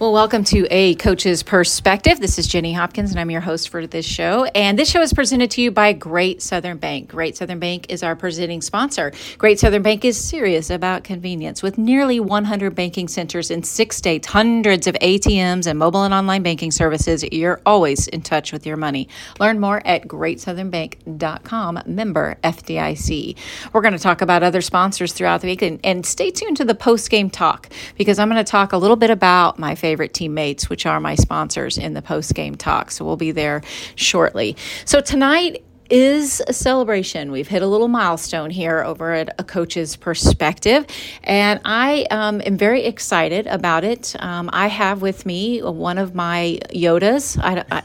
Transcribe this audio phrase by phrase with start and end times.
[0.00, 2.20] Well, welcome to A Coach's Perspective.
[2.20, 4.44] This is Jenny Hopkins, and I'm your host for this show.
[4.44, 7.08] And this show is presented to you by Great Southern Bank.
[7.08, 9.10] Great Southern Bank is our presenting sponsor.
[9.38, 11.64] Great Southern Bank is serious about convenience.
[11.64, 16.44] With nearly 100 banking centers in six states, hundreds of ATMs, and mobile and online
[16.44, 19.08] banking services, you're always in touch with your money.
[19.40, 23.36] Learn more at greatsouthernbank.com, member FDIC.
[23.72, 26.64] We're going to talk about other sponsors throughout the week, and, and stay tuned to
[26.64, 29.87] the post game talk because I'm going to talk a little bit about my favorite
[29.96, 32.90] teammates, which are my sponsors in the post game talk.
[32.90, 33.62] So we'll be there
[33.96, 34.56] shortly.
[34.84, 37.32] So tonight is a celebration.
[37.32, 40.86] We've hit a little milestone here over at a coach's perspective,
[41.24, 44.14] and I um, am very excited about it.
[44.18, 47.38] Um, I have with me one of my Yodas.
[47.42, 47.82] I, I,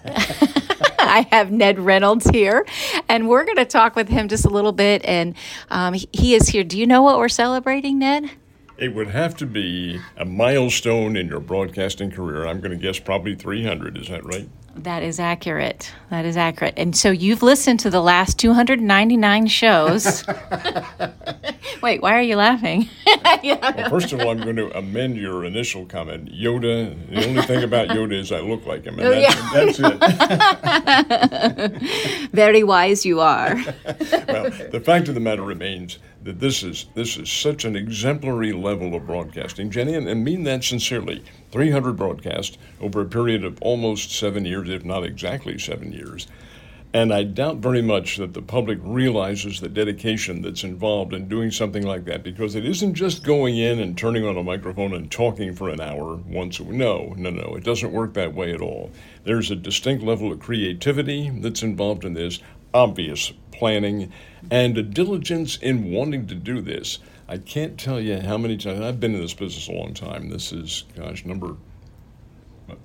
[0.99, 2.65] I have Ned Reynolds here,
[3.07, 5.03] and we're going to talk with him just a little bit.
[5.05, 5.35] And
[5.69, 6.63] um, he is here.
[6.63, 8.29] Do you know what we're celebrating, Ned?
[8.77, 12.47] It would have to be a milestone in your broadcasting career.
[12.47, 13.97] I'm going to guess probably 300.
[13.97, 14.49] Is that right?
[14.75, 15.93] That is accurate.
[16.09, 16.73] That is accurate.
[16.77, 20.23] And so you've listened to the last 299 shows.
[21.83, 22.89] Wait, why are you laughing?
[23.43, 26.31] well, first of all, I'm going to amend your initial comment.
[26.33, 29.89] Yoda, the only thing about Yoda is I look like him, and oh, that's, yeah.
[29.89, 32.29] that's it.
[32.31, 33.55] Very wise you are.
[33.55, 38.53] well, the fact of the matter remains that this is this is such an exemplary
[38.53, 41.23] level of broadcasting, Jenny, and, and mean that sincerely.
[41.51, 46.27] 300 broadcasts over a period of almost seven years, if not exactly seven years.
[46.95, 51.49] And I doubt very much that the public realizes the dedication that's involved in doing
[51.49, 55.09] something like that because it isn't just going in and turning on a microphone and
[55.09, 56.59] talking for an hour once.
[56.59, 57.55] No, no, no.
[57.55, 58.91] It doesn't work that way at all.
[59.23, 62.39] There's a distinct level of creativity that's involved in this,
[62.75, 64.11] obvious planning,
[64.51, 66.99] and a diligence in wanting to do this.
[67.27, 70.29] I can't tell you how many times I've been in this business a long time.
[70.29, 71.55] This is, gosh, number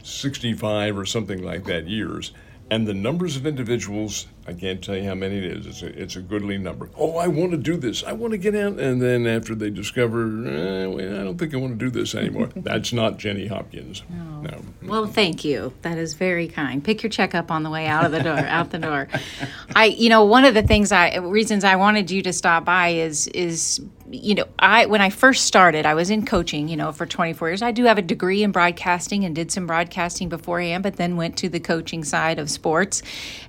[0.03, 2.33] 65 or something like that years.
[2.71, 5.67] And the numbers of individuals, I can't tell you how many it is.
[5.67, 6.89] It's a, it's a goodly number.
[6.97, 8.03] Oh, I want to do this.
[8.03, 8.81] I want to get out.
[8.81, 12.15] And then after they discover, eh, wait, I don't think I want to do this
[12.15, 12.49] anymore.
[12.57, 14.03] That's not Jenny Hopkins.
[14.09, 14.41] No.
[14.41, 14.63] no.
[14.85, 15.75] Well, thank you.
[15.83, 16.83] That is very kind.
[16.83, 18.39] Pick your check up on the way out of the door.
[18.39, 19.09] out the door.
[19.77, 22.89] I, you know, one of the things I reasons I wanted you to stop by
[22.89, 26.93] is is you know, I when I first started, I was in coaching, you know,
[26.93, 27.63] for 24 years.
[27.63, 31.37] I do have a degree in broadcasting and did some broadcasting beforehand, but then went
[31.39, 33.03] to the coaching side of sports.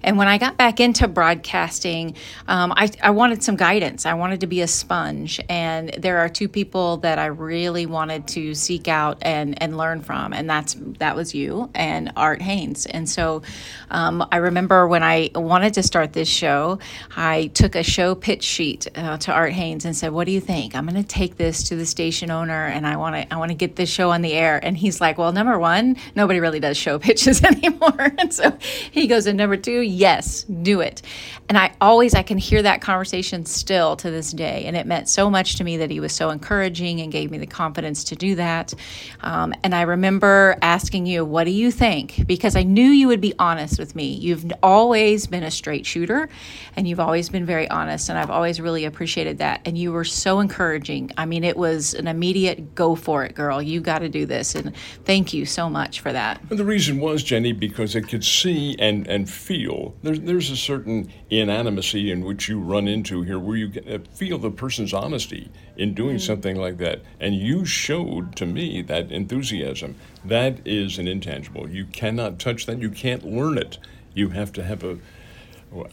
[0.03, 2.15] And when I got back into broadcasting,
[2.47, 4.05] um, I, I wanted some guidance.
[4.05, 8.27] I wanted to be a sponge, and there are two people that I really wanted
[8.29, 12.85] to seek out and and learn from, and that's that was you and Art Hains.
[12.85, 13.43] And so,
[13.91, 16.79] um, I remember when I wanted to start this show,
[17.15, 20.41] I took a show pitch sheet uh, to Art Hains and said, "What do you
[20.49, 20.75] think?
[20.75, 23.49] I'm going to take this to the station owner and I want to I want
[23.51, 26.59] to get this show on the air." And he's like, "Well, number 1, nobody really
[26.59, 28.57] does show pitches anymore." and so
[28.89, 31.03] he goes, "And number 2, yes, do it."
[31.49, 35.07] And I always I can hear that conversation still to this day, and it meant
[35.07, 38.15] so much to me that he was so encouraging and gave me the confidence to
[38.15, 38.73] do that.
[39.21, 43.21] Um, and I remember asking you, "What do you think?" Because I knew you would
[43.21, 44.13] be honest with me.
[44.13, 46.27] You've always been a straight shooter,
[46.75, 49.61] and you've always been very honest, and I've always really appreciated that.
[49.65, 51.11] And you were so encouraging.
[51.17, 53.61] I mean, it was an immediate go for it, girl.
[53.61, 54.55] You got to do this.
[54.55, 56.41] And thank you so much for that.
[56.49, 59.95] And the reason was, Jenny, because it could see and, and feel.
[60.03, 64.37] There's, there's a certain inanimacy in which you run into here where you uh, feel
[64.37, 67.01] the person's honesty in doing mm something like that.
[67.19, 69.95] And you showed to me that enthusiasm.
[70.25, 71.69] That is an intangible.
[71.69, 72.79] You cannot touch that.
[72.79, 73.77] You can't learn it.
[74.13, 74.99] You have to have a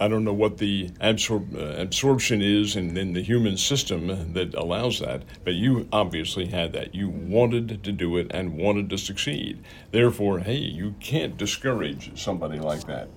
[0.00, 4.54] I don't know what the absor- uh, absorption is in, in the human system that
[4.54, 6.94] allows that, but you obviously had that.
[6.94, 9.62] You wanted to do it and wanted to succeed.
[9.90, 13.08] Therefore, hey, you can't discourage somebody like that.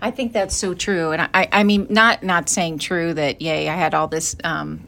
[0.00, 3.68] I think that's so true, and I, I mean, not not saying true that yay,
[3.68, 4.87] I had all this um,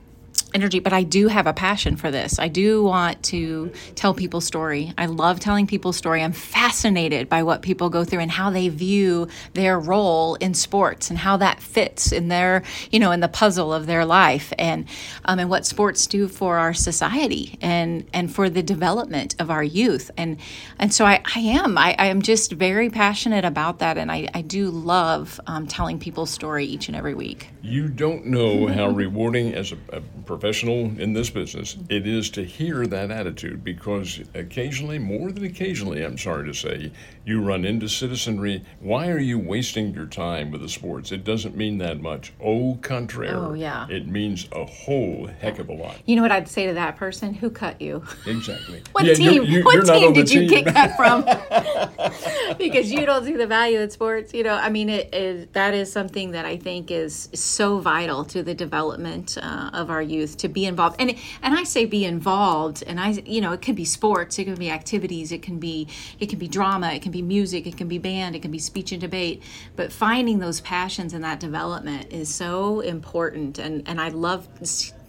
[0.54, 2.38] energy, but I do have a passion for this.
[2.38, 4.92] I do want to tell people's story.
[4.98, 6.22] I love telling people's story.
[6.22, 11.10] I'm fascinated by what people go through and how they view their role in sports
[11.10, 14.86] and how that fits in their, you know, in the puzzle of their life and
[15.24, 19.62] um, and what sports do for our society and and for the development of our
[19.62, 20.10] youth.
[20.16, 20.38] And
[20.78, 21.78] and so I, I am.
[21.78, 25.98] I, I am just very passionate about that, and I, I do love um, telling
[25.98, 27.48] people's story each and every week.
[27.62, 30.00] You don't know how rewarding as a, a
[30.44, 36.02] professional in this business, it is to hear that attitude because occasionally, more than occasionally,
[36.02, 36.90] I'm sorry to say,
[37.26, 38.64] you run into citizenry.
[38.80, 41.12] Why are you wasting your time with the sports?
[41.12, 42.32] It doesn't mean that much.
[42.42, 43.36] Au contraire.
[43.36, 43.86] Oh, yeah.
[43.90, 45.96] It means a whole heck of a lot.
[46.06, 47.34] You know what I'd say to that person?
[47.34, 48.02] Who cut you?
[48.26, 48.82] Exactly.
[48.92, 49.32] What Yeah, team?
[49.34, 50.64] you're- you're- what you're team did you team.
[50.64, 51.22] get cut from?
[52.58, 54.32] because you don't see the value in sports.
[54.32, 58.24] You know, I mean, it is that is something that I think is so vital
[58.26, 60.96] to the development uh, of our youth to be involved.
[60.98, 62.82] And and I say be involved.
[62.86, 65.88] And I, you know, it can be sports, it can be activities, it can be
[66.18, 68.58] it can be drama, it can be music, it can be band, it can be
[68.58, 69.42] speech and debate.
[69.76, 73.58] But finding those passions and that development is so important.
[73.58, 74.48] And and I love.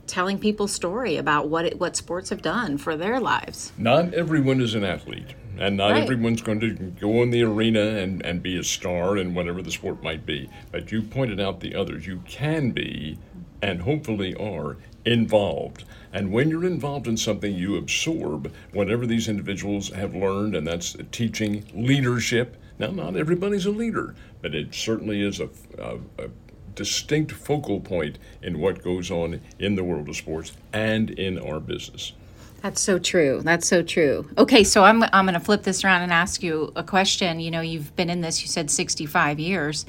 [0.07, 3.71] Telling people story about what it, what sports have done for their lives.
[3.77, 6.03] Not everyone is an athlete, and not Right.
[6.03, 9.71] everyone's going to go in the arena and, and be a star in whatever the
[9.71, 10.49] sport might be.
[10.69, 12.07] But you pointed out the others.
[12.07, 13.19] You can be,
[13.61, 14.75] and hopefully are,
[15.05, 15.83] involved.
[16.13, 20.97] And when you're involved in something, you absorb whatever these individuals have learned, and that's
[21.11, 22.57] teaching leadership.
[22.77, 26.29] Now, not everybody's a leader, but it certainly is a, a, a
[26.75, 31.59] distinct focal point in what goes on in the world of sports and in our
[31.59, 32.13] business.
[32.61, 33.41] That's so true.
[33.43, 34.29] That's so true.
[34.37, 37.39] Okay, so I'm I'm going to flip this around and ask you a question.
[37.39, 38.41] You know, you've been in this.
[38.41, 39.85] You said 65 years,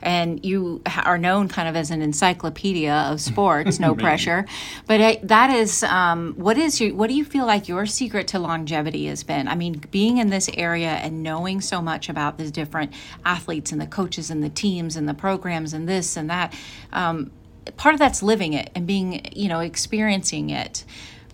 [0.00, 3.80] and you are known kind of as an encyclopedia of sports.
[3.80, 4.46] No pressure,
[4.86, 8.28] but uh, that is um, what is your what do you feel like your secret
[8.28, 9.48] to longevity has been?
[9.48, 12.92] I mean, being in this area and knowing so much about the different
[13.24, 16.54] athletes and the coaches and the teams and the programs and this and that.
[16.92, 17.32] Um,
[17.76, 20.84] part of that's living it and being you know experiencing it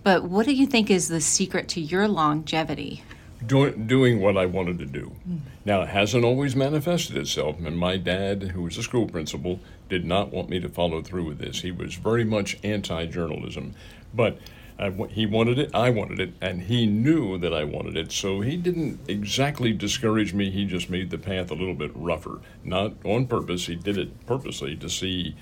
[0.03, 3.03] but what do you think is the secret to your longevity
[3.45, 5.11] do, doing what I wanted to do.
[5.65, 10.05] Now, it hasn't always manifested itself, and my dad, who was a school principal, did
[10.05, 11.61] not want me to follow through with this.
[11.61, 13.75] He was very much anti journalism,
[14.13, 14.39] but
[15.09, 18.55] he wanted it, I wanted it, and he knew that I wanted it, so he
[18.55, 20.49] didn't exactly discourage me.
[20.49, 22.39] He just made the path a little bit rougher.
[22.63, 25.35] Not on purpose, he did it purposely to see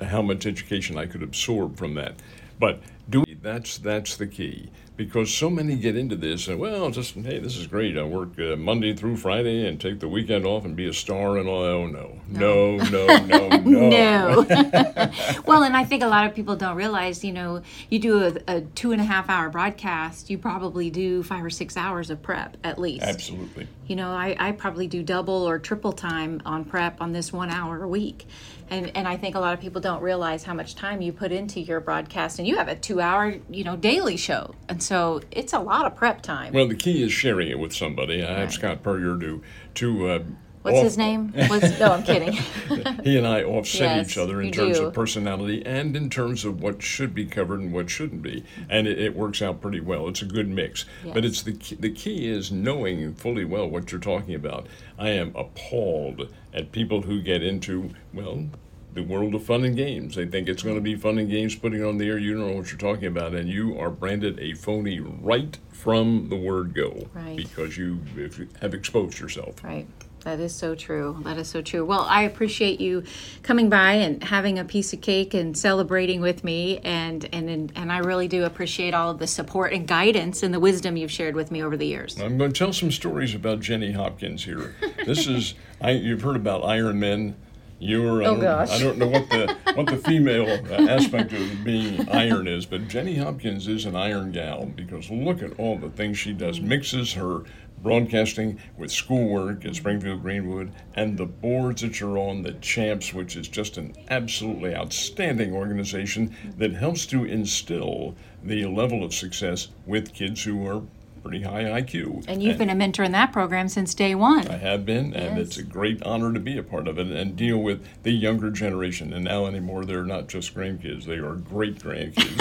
[0.00, 2.16] how much education I could absorb from that.
[2.58, 7.14] But do that's that's the key because so many get into this and well, just
[7.14, 7.98] hey, this is great.
[7.98, 11.36] I work uh, Monday through Friday and take the weekend off and be a star
[11.36, 11.64] and all.
[11.64, 13.88] Oh no, no, no, no, no.
[13.88, 14.46] no
[15.46, 18.56] well and i think a lot of people don't realize you know you do a,
[18.56, 22.22] a two and a half hour broadcast you probably do five or six hours of
[22.22, 23.68] prep at least Absolutely.
[23.86, 27.50] You know, I, I probably do double or triple time on prep on this one
[27.50, 28.26] hour a week.
[28.70, 31.32] And and I think a lot of people don't realize how much time you put
[31.32, 34.54] into your broadcast and you have a two hour, you know, daily show.
[34.68, 36.52] And so it's a lot of prep time.
[36.52, 38.24] Well, the key is sharing it with somebody.
[38.24, 39.42] I have Scott Purrier to
[39.74, 40.08] to.
[40.08, 40.22] Uh,
[40.64, 41.32] What's off- his name?
[41.48, 42.32] What's, no, I'm kidding.
[43.04, 44.86] he and I offset Yes, each other in terms do.
[44.86, 48.86] of personality and in terms of what should be covered and what shouldn't be, and
[48.86, 50.08] it, it works out pretty well.
[50.08, 50.86] It's a good mix.
[51.12, 54.66] But it's the key, the key is knowing fully well what you're talking about.
[54.98, 58.46] I am appalled at people who get into well.
[58.94, 60.14] The world of fun and games.
[60.14, 62.16] They think it's going to be fun and games putting on the air.
[62.16, 66.28] You don't know what you're talking about, and you are branded a phony right from
[66.28, 67.36] the word go Right.
[67.36, 69.64] because you you have exposed yourself.
[69.64, 69.88] Right.
[70.24, 71.18] That is so true.
[71.24, 71.84] That is so true.
[71.84, 73.04] Well, I appreciate you
[73.42, 77.92] coming by and having a piece of cake and celebrating with me, and and and
[77.92, 81.34] I really do appreciate all of the support and guidance and the wisdom you've shared
[81.36, 82.18] with me over the years.
[82.20, 84.74] I'm going to tell some stories about Jenny Hopkins here.
[85.04, 87.36] This is I, you've heard about Iron Men.
[87.78, 88.70] You're I Oh, don't, gosh.
[88.70, 92.88] I don't know what the what the female uh, aspect of being iron is, but
[92.88, 96.60] Jenny Hopkins is an iron gal because look at all the things she does.
[96.62, 97.42] Mixes her
[97.84, 103.36] broadcasting with schoolwork at Springfield Greenwood and the boards that you're on, the Champs, which
[103.36, 110.14] is just an absolutely outstanding organization that helps to instill the level of success with
[110.14, 110.82] kids who are
[111.24, 112.24] pretty high IQ.
[112.28, 114.46] And you've been a mentor in that program since day one.
[114.46, 115.46] I have been, and Yes.
[115.46, 118.50] it's a great honor to be a part of it and deal with the younger
[118.50, 119.12] generation.
[119.14, 122.34] And now anymore, they're not just grandkids; they are great grandkids.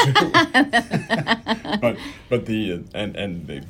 [1.81, 1.97] but
[2.29, 3.63] but the and and the,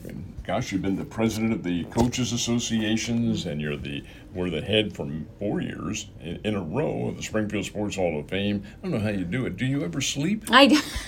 [0.46, 4.04] gosh, you've been the president of the coaches associations, and you're the
[4.34, 8.20] were the head for four years in, in a row of the Springfield Sports Hall
[8.20, 8.64] of Fame.
[8.80, 9.58] I don't know how you do it.
[9.58, 10.46] Do you ever sleep?
[10.50, 10.80] I, do,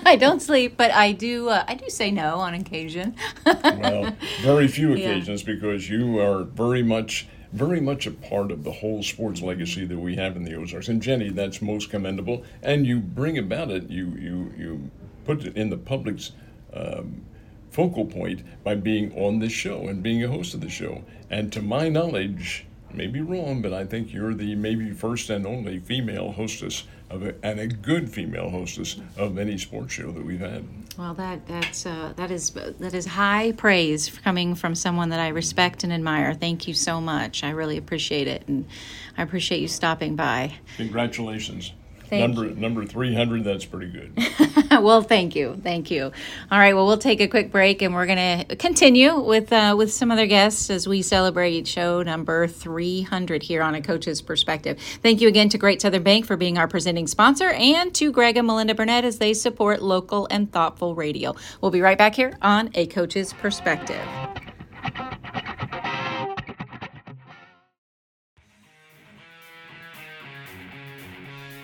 [0.06, 1.48] I don't sleep, but I do.
[1.48, 3.14] Uh, I do say no on occasion.
[3.46, 5.08] well, very few Yeah.
[5.10, 9.84] occasions because you are very much, very much a part of the whole sports legacy
[9.86, 10.88] that we have in the Ozarks.
[10.88, 12.44] And Jenny, that's most commendable.
[12.62, 13.90] And you bring about it.
[13.90, 14.90] You you you
[15.24, 16.32] put it in the public's
[16.74, 17.22] um,
[17.70, 21.02] focal point by being on this show and being a host of the show.
[21.30, 22.66] And to my knowledge.
[22.94, 27.34] Maybe wrong, but I think you're the maybe first and only female hostess of a,
[27.42, 30.64] and a good female hostess of any sports show that we've had.
[30.98, 35.28] Well, that that's uh, that is that is high praise coming from someone that I
[35.28, 36.34] respect and admire.
[36.34, 37.44] Thank you so much.
[37.44, 38.66] I really appreciate it, and
[39.16, 40.54] I appreciate you stopping by.
[40.76, 41.72] Congratulations.
[42.12, 42.54] Thank number you.
[42.54, 44.12] number 300 that's pretty good
[44.70, 46.12] well, thank you, thank you.
[46.50, 49.74] All right, well, we'll take a quick break, and we're going to continue with uh,
[49.78, 54.78] with some other guests as we celebrate show number 300 here on a coach's perspective.
[55.02, 58.36] Thank you again to Great Southern Bank for being our presenting sponsor, and to Greg
[58.36, 61.34] and Melinda Burnett as they support local and thoughtful radio.
[61.60, 64.00] We'll be right back here on a coach's perspective.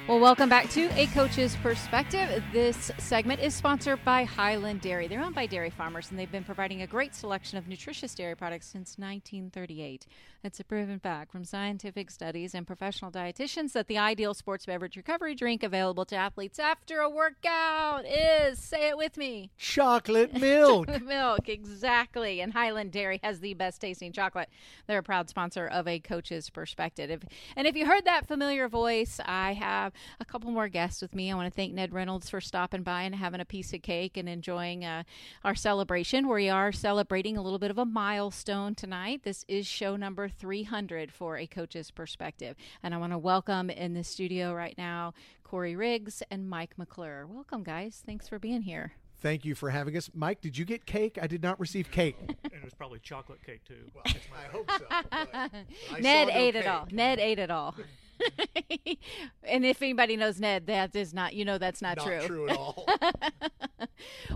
[0.09, 2.43] Well, welcome back to A Coach's Perspective.
[2.51, 5.07] This segment is sponsored by Hiland Dairy.
[5.07, 8.35] They're owned by dairy farmers, and they've been providing a great selection of nutritious dairy
[8.35, 10.07] products since 1938.
[10.43, 14.97] It's a proven fact from scientific studies and professional dietitians that the ideal sports beverage
[14.97, 21.03] recovery drink available to athletes after a workout is, say it with me, chocolate milk.
[21.03, 22.41] milk, exactly.
[22.41, 24.49] And Hiland Dairy has the best tasting chocolate.
[24.87, 27.25] They're a proud sponsor of A Coach's Perspective.
[27.57, 31.31] And if you heard that familiar voice, I have a couple more guests with me.
[31.31, 34.17] I want to thank Ned Reynolds for stopping by and having a piece of cake
[34.17, 35.03] and enjoying uh,
[35.45, 36.29] our celebration.
[36.29, 39.23] We are celebrating a little bit of a milestone tonight.
[39.25, 42.57] This is show number 300 for A Coach's Perspective.
[42.83, 45.15] And I want to welcome in the studio right now
[45.45, 47.27] Corey Riggs and Mike McClure.
[47.27, 48.03] Welcome, guys.
[48.05, 48.93] Thanks for being here.
[49.21, 50.11] Thank you for having us.
[50.15, 51.19] Mike, did you get cake?
[51.21, 52.17] I did not receive cake.
[52.45, 53.91] and it was probably chocolate cake too.
[53.95, 54.85] Well, I hope so.
[54.91, 56.87] I Ned saw no ate it all.
[56.91, 57.75] Ned ate it all.
[59.45, 62.21] and if anybody knows Ned, that is not you know that's not, Not true.
[62.27, 62.87] true at all.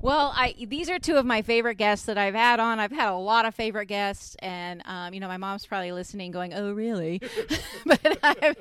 [0.01, 2.81] Well, I these are two of my favorite guests that I've had on.
[2.81, 6.33] I've had a lot of favorite guests, and um, you know my mom's probably listening,
[6.33, 7.21] going, "Oh, really?"
[7.87, 8.55] but I,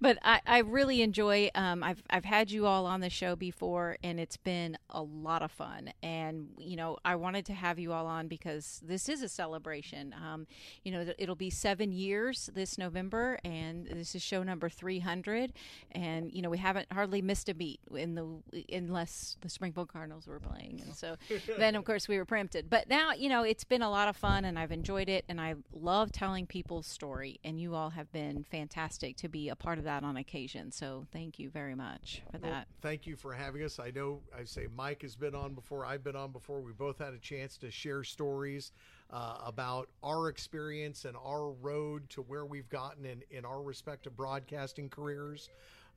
[0.00, 1.50] but I, I really enjoy.
[1.54, 5.40] Um, I've I've had you all on the show before, and it's been a lot
[5.42, 5.92] of fun.
[6.02, 10.14] And you know I wanted to have you all on because this is a celebration.
[10.14, 10.46] Um,
[10.84, 15.52] you know it'll be seven years this November, and this is show number three hundred.
[15.92, 18.26] And you know we haven't hardly missed a beat in the
[18.72, 21.16] unless the Springfield Cardinals were playing, and so
[21.58, 22.68] then of course we were preempted.
[22.70, 25.40] But now you know it's been a lot of fun, and I've enjoyed it, and
[25.40, 27.40] I love telling people's story.
[27.44, 30.70] And you all have been fantastic to be a part of that on occasion.
[30.70, 32.68] So thank you very much for Well, that.
[32.80, 33.78] thank you for having us.
[33.78, 35.84] I know I say Mike has been on before.
[35.84, 36.60] I've been on before.
[36.60, 38.72] We both had a chance to share stories
[39.10, 44.16] uh, about our experience and our road to where we've gotten in, in our respective
[44.16, 45.48] broadcasting careers.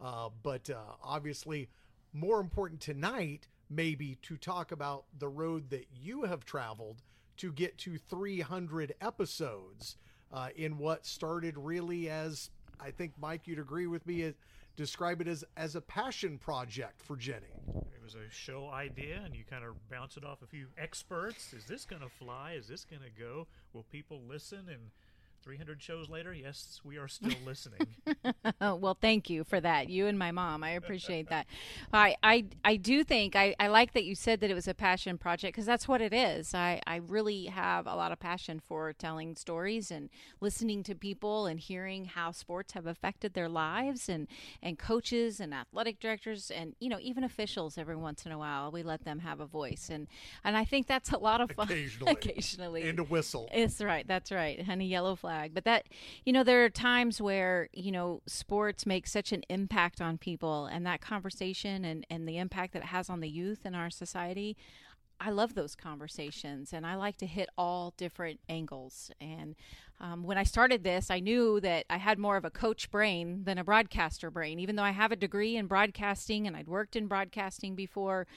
[0.01, 1.69] Uh, but uh, obviously,
[2.13, 7.01] more important tonight, maybe to talk about the road that you have traveled
[7.37, 9.97] to get to 300 episodes
[10.31, 12.49] uh, in what started really as
[12.79, 14.33] I think Mike, you'd agree with me.
[14.79, 17.51] Describe it as as a passion project for Jenny.
[17.93, 21.51] It was a show idea, and you kind of bounce it off a few experts.
[21.51, 22.53] Is this going to fly?
[22.53, 23.45] Is this going to go?
[23.73, 24.69] Will people listen?
[24.69, 24.91] And
[25.43, 27.87] 300 shows later, yes, we are still listening.
[28.61, 29.89] Well, thank you for that.
[29.89, 30.63] You and my mom.
[30.63, 31.47] I appreciate that.
[31.93, 34.73] I, I, I do think I, I like that you said that it was a
[34.73, 36.53] passion project because that's what it is.
[36.53, 41.45] I, I really have a lot of passion for telling stories and listening to people
[41.45, 44.27] and hearing how sports have affected their lives and,
[44.61, 48.71] and coaches and athletic directors and, you know, even officials every once in a while.
[48.71, 49.89] We let them have a voice.
[49.91, 50.07] And,
[50.43, 51.67] and I think that's a lot of fun.
[51.67, 52.11] Occasionally.
[52.19, 52.89] Occasionally.
[52.89, 53.49] And a whistle.
[53.53, 54.07] It's right.
[54.07, 54.61] That's right.
[54.63, 55.28] Honey yellow flag.
[55.53, 55.87] But that,
[56.25, 60.65] you know, there are times where, you know, sports make such an impact on people
[60.65, 63.89] and that conversation and, and the impact that it has on the youth in our
[63.89, 64.57] society.
[65.21, 69.11] I love those conversations and I like to hit all different angles.
[69.19, 69.55] And
[69.99, 73.43] um, when I started this, I knew that I had more of a coach brain
[73.43, 74.59] than a broadcaster brain.
[74.59, 78.27] Even though I have a degree in broadcasting and I'd worked in broadcasting before,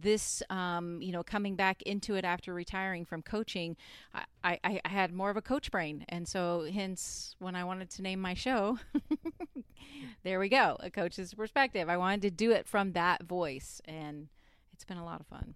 [0.00, 3.76] this, um, you know, coming back into it after retiring from coaching,
[4.14, 6.04] I, I, I had more of a coach brain.
[6.08, 8.78] And so, hence, when I wanted to name my show,
[10.22, 11.88] there we go, a coach's perspective.
[11.88, 13.80] I wanted to do it from that voice.
[13.84, 14.28] And
[14.72, 15.54] it's been a lot of fun.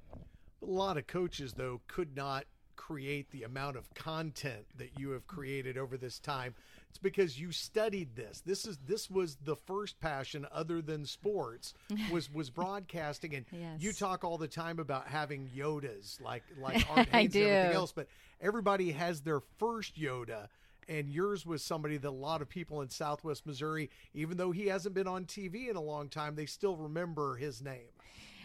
[0.62, 2.44] A lot of coaches, though, could not
[2.76, 6.54] create the amount of content that you have created over this time.
[6.92, 8.42] It's because you studied this.
[8.44, 11.72] This is this was the first passion other than sports
[12.11, 13.80] was was broadcasting and Yes.
[13.80, 17.92] you talk all the time about having Yodas like like Art Hains and everything else,
[17.92, 18.08] but
[18.42, 20.49] everybody has their first Yoda
[20.87, 24.66] and yours was somebody that a lot of people in Southwest Missouri, even though he
[24.66, 27.88] hasn't been on TV in a long time, they still remember his name.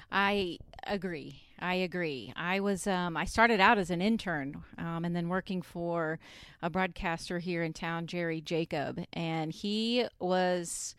[0.10, 1.42] I agree.
[1.60, 2.34] I agree.
[2.36, 6.20] I was um, I started out as an intern um, and then working for
[6.62, 10.96] a broadcaster here in town, Jerry Jacob, and he was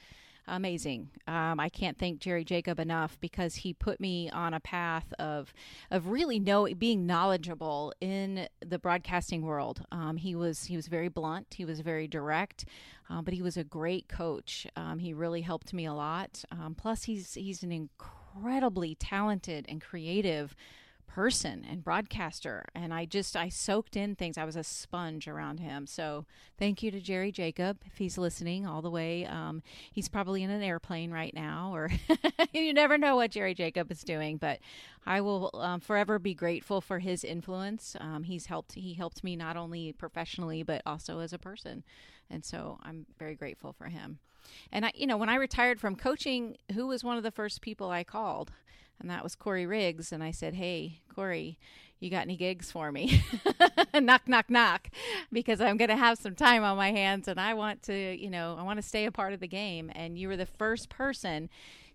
[0.48, 1.10] amazing.
[1.26, 5.52] Um, I can't thank Jerry Jacob enough because he put me on a path of
[5.90, 9.84] of really know being knowledgeable in the broadcasting world.
[9.92, 11.54] Um, he was he was very blunt.
[11.56, 12.64] He was very direct,
[13.08, 14.66] um, but he was a great coach.
[14.76, 16.44] Um, he really helped me a lot.
[16.50, 17.70] Um, plus, he's he's an
[18.38, 20.54] incredibly talented and creative
[21.06, 24.36] person and broadcaster and i just i soaked in things.
[24.36, 25.86] I was a sponge around him.
[25.86, 26.26] So
[26.58, 30.50] thank you to jerry jacob if he's listening all the way um, he's probably in
[30.50, 31.90] an airplane right now or
[32.52, 34.60] you never know what jerry jacob is doing but
[35.06, 37.96] i will um, forever be grateful for his influence.
[37.98, 41.82] Um, he's helped he helped me not only professionally but also as a person
[42.30, 44.18] and so i'm very grateful for him
[44.72, 47.60] and i you know when i retired from coaching who was one of the first
[47.60, 48.52] people i called
[49.00, 50.12] and that was Corey Riggs.
[50.12, 51.58] And I said, Hey, Corey,
[52.00, 53.22] you got any gigs for me?
[53.94, 54.88] knock, knock, knock,
[55.32, 58.30] because I'm going to have some time on my hands and I want to, you
[58.30, 59.90] know, I want to stay a part of the game.
[59.94, 61.48] And you were the first person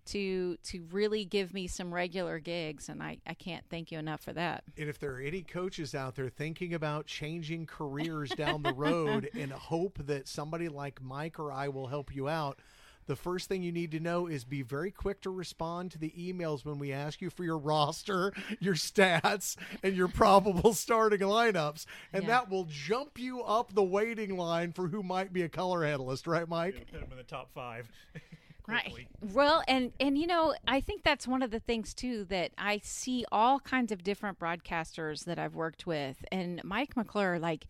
[0.06, 4.20] to to really give me some regular gigs and I, I can't thank you enough
[4.20, 4.64] for that.
[4.76, 9.30] And if there are any coaches out there thinking about changing careers down the road
[9.38, 12.58] and hope that somebody like Mike or I will help you out,
[13.06, 16.12] the first thing you need to know is be very quick to respond to the
[16.18, 21.84] emails when we ask you for your roster, your stats, and your probable starting lineups.
[22.14, 22.28] And Yeah.
[22.28, 26.26] that will jump you up the waiting line for who might be a color analyst,
[26.26, 26.86] right, Mike?
[26.90, 27.90] Put him in the top five.
[28.66, 29.06] Right.
[29.20, 32.80] Well, and and you know, I think that's one of the things too that I
[32.82, 37.66] see all kinds of different broadcasters that I've worked with, and Mike McClure, like,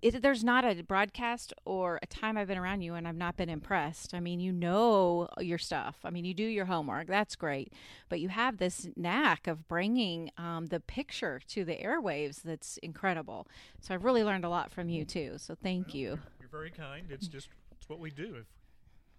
[0.00, 3.36] it, there's not a broadcast or a time I've been around you and I've not
[3.36, 4.14] been impressed.
[4.14, 5.96] I mean, you know your stuff.
[6.04, 7.06] I mean, you do your homework.
[7.06, 7.72] That's great,
[8.08, 12.42] but you have this knack of bringing um, the picture to the airwaves.
[12.42, 13.46] That's incredible.
[13.80, 15.34] So I've really learned a lot from you too.
[15.36, 16.18] So thank you.
[16.40, 17.06] You're very kind.
[17.10, 18.34] It's just it's what we do.
[18.40, 18.46] If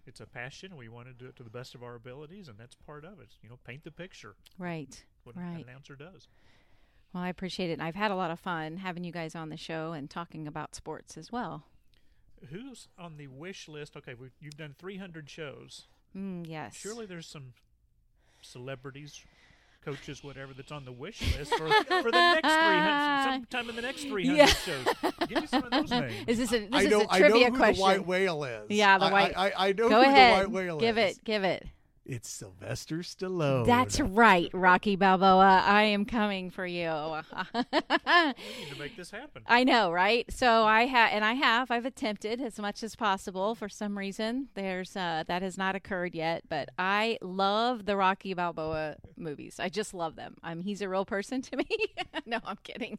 [0.06, 2.58] it's a passion, we want to do it to the best of our abilities, and
[2.58, 3.28] that's part of it.
[3.42, 4.34] You know, paint the picture.
[4.58, 5.04] Right.
[5.24, 5.64] What an Right.
[5.64, 6.28] announcer does.
[7.12, 7.74] Well, I appreciate it.
[7.74, 10.46] And I've had a lot of fun having you guys on the show and talking
[10.48, 11.64] about sports as well.
[12.50, 13.96] Who's on the wish list?
[13.96, 15.86] Okay, you've done 300 shows.
[16.16, 16.74] Mm, yes.
[16.74, 17.54] Surely there's some
[18.42, 19.20] celebrities,
[19.84, 23.82] coaches, whatever, that's on the wish list for, for the next 300, sometime in the
[23.82, 24.46] next 300 Yeah.
[24.46, 24.86] shows.
[25.28, 26.14] Give me some of those names.
[26.26, 27.74] Is this a this I is know, a I know trivia who question?
[27.76, 28.70] the white whale is.
[28.70, 30.44] Yeah, the white- I, I, I know Go who ahead.
[30.46, 31.16] the white whale give is.
[31.18, 31.24] it.
[31.24, 31.66] Give it.
[32.06, 33.64] It's Sylvester Stallone.
[33.64, 35.62] That's right, Rocky Balboa.
[35.64, 36.92] I am coming for you.
[37.54, 39.42] We need to make this happen.
[39.46, 40.30] I know, right?
[40.30, 41.70] So I have, and I have.
[41.70, 43.54] I've attempted as much as possible.
[43.54, 46.44] For some reason, there's uh, that has not occurred yet.
[46.46, 49.56] But I love the Rocky Balboa movies.
[49.58, 50.36] I just love them.
[50.42, 51.66] Um, he's a real person to me.
[52.26, 52.98] no, I'm kidding.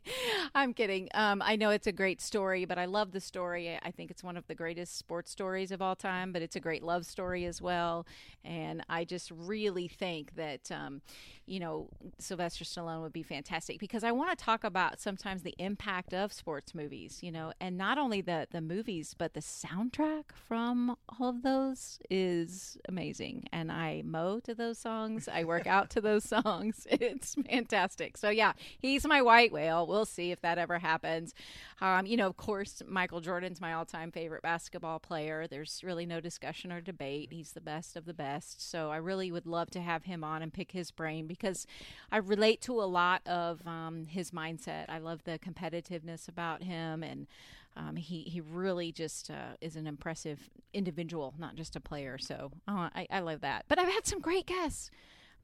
[0.56, 1.10] I'm kidding.
[1.14, 3.78] Um, I know it's a great story, but I love the story.
[3.84, 6.32] I think it's one of the greatest sports stories of all time.
[6.32, 8.08] But it's a great love story as well.
[8.44, 11.02] And I just really think that, um,
[11.46, 15.56] you know, Sylvester Stallone would be fantastic because I want to talk about sometimes the
[15.60, 20.26] impact of sports movies, you know, and not only the the movies, but the soundtrack
[20.48, 23.48] from all of those is amazing.
[23.52, 26.88] And I mow to those songs, I work out to those songs.
[26.90, 28.18] It's fantastic.
[28.18, 29.86] So yeah, he's my white whale.
[29.86, 31.34] We'll see if that ever happens.
[31.82, 35.48] Um, you know, of course, Michael Jordan's my all time favorite basketball player.
[35.48, 37.32] There's really no discussion or debate.
[37.32, 38.70] He's the best of the best.
[38.70, 41.66] So I really would love to have him on and pick his brain because
[42.12, 44.86] I relate to a lot of um, his mindset.
[44.90, 47.28] I love the competitiveness about him, and
[47.76, 52.18] um, he he really just uh, is an impressive individual, not just a player.
[52.18, 53.66] So uh, I, I love that.
[53.68, 54.90] But I've had some great guests.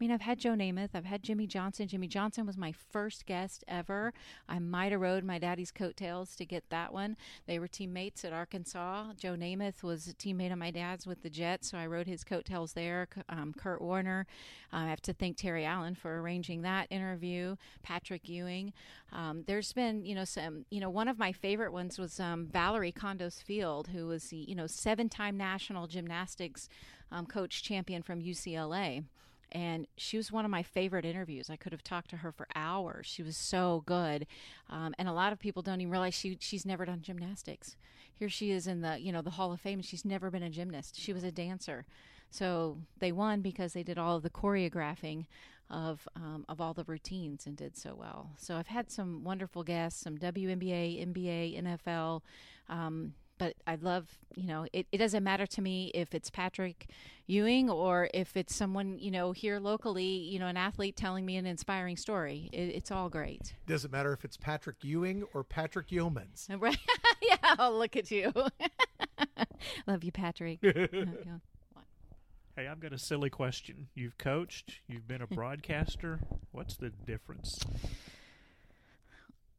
[0.01, 0.95] Mean, I've had Joe Namath.
[0.95, 1.87] I've had Jimmy Johnson.
[1.87, 4.15] Jimmy Johnson was my first guest ever.
[4.49, 7.17] I might have rode my daddy's coattails to get that one.
[7.45, 9.13] They were teammates at Arkansas.
[9.15, 12.23] Joe Namath was a teammate of my dad's with the Jets, so I rode his
[12.23, 13.09] coattails there.
[13.29, 14.25] Um, Kurt Warner.
[14.71, 17.55] I have to thank Terry Allen for arranging that interview.
[17.83, 18.73] Patrick Ewing.
[19.13, 22.47] Um, there's been, you know, some, you know, one of my favorite ones was um,
[22.51, 26.69] Valorie Kondos Field, who was the, you know, seven-time national gymnastics
[27.11, 29.03] um, coach champion from UCLA
[29.51, 31.49] and she was one of my favorite interviews.
[31.49, 33.05] I could have talked to her for hours.
[33.07, 34.27] She was so good,
[34.69, 37.75] um, and a lot of people don't even realize she she's never done gymnastics.
[38.13, 40.43] Here she is in the you know the Hall of Fame, and she's never been
[40.43, 40.99] a gymnast.
[40.99, 41.85] She was a dancer,
[42.29, 45.25] so they won because they did all of the choreographing
[45.69, 48.31] of um, of all the routines and did so well.
[48.37, 52.21] So I've had some wonderful guests, some WNBA, NBA, NFL.
[52.69, 56.89] Um, but I love, you know, it, it doesn't matter to me if it's Patrick
[57.25, 61.37] Ewing or if it's someone, you know, here locally, you know, an athlete telling me
[61.37, 62.51] an inspiring story.
[62.53, 63.55] It, it's all great.
[63.65, 66.49] Doesn't matter if it's Patrick Ewing or Patrick Yeomans.
[66.61, 66.77] Right?
[67.23, 68.31] yeah, oh, look at you.
[69.87, 70.59] love you, Patrick.
[70.61, 73.87] Hey, I've got a silly question.
[73.95, 76.19] You've coached, you've been a broadcaster.
[76.51, 77.59] What's the difference?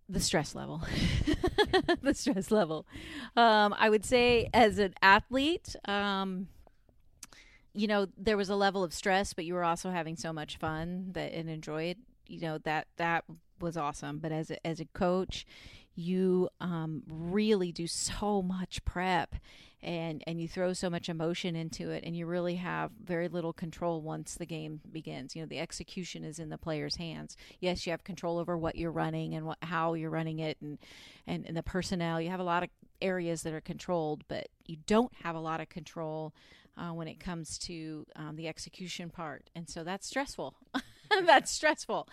[0.08, 0.82] The stress level.
[2.02, 2.86] The stress level.
[3.36, 6.48] Um, i would say as an athlete um,
[7.72, 10.58] you know there was a level of stress but you were also having so much
[10.58, 13.24] fun that and enjoyed you know that that
[13.62, 14.18] was awesome.
[14.18, 15.46] But as a, as a coach
[15.94, 19.36] you um, really do so much prep
[19.82, 23.52] and and you throw so much emotion into it and you really have very little
[23.52, 25.34] control once the game begins.
[25.34, 27.36] You know the execution is in the player's hands.
[27.60, 30.78] Yes you have control over what you're running and what how you're running it and
[31.26, 32.20] and, and the personnel.
[32.20, 35.60] You have a lot of areas that are controlled but you don't have a lot
[35.60, 36.32] of control
[36.76, 39.50] uh, when it comes to um, the execution part.
[39.54, 40.54] And so that's stressful
[41.26, 42.08] that's stressful.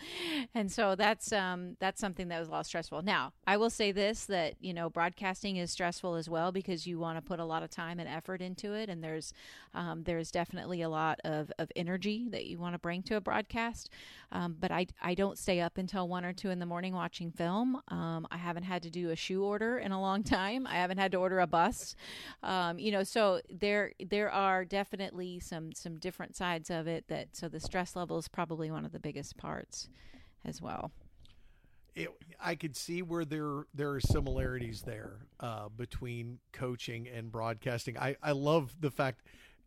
[0.54, 3.02] And so that's um, that's something that was a lot stressful.
[3.02, 7.00] Now i will say this that you know broadcasting is stressful as well because you
[7.00, 9.34] want to put a lot of time and effort into it and there's
[9.74, 13.22] um, there's definitely a lot of, of energy that you want to bring to a
[13.22, 13.90] broadcast.
[14.32, 17.32] Um, but I, I don't stay up until one or two in the morning watching
[17.32, 17.82] film.
[17.90, 20.66] Um, i haven't had to do a shoe order in a long time.
[20.68, 21.96] I haven't had to order a bus.
[22.44, 27.30] Um, you know so there there are definitely some some different sides of it that
[27.34, 29.88] so the stress level is probably one of the biggest parts
[30.46, 30.92] as well.
[31.96, 37.98] It, I could see where there there are similarities there uh, between coaching and broadcasting.
[37.98, 39.22] I, I love the fact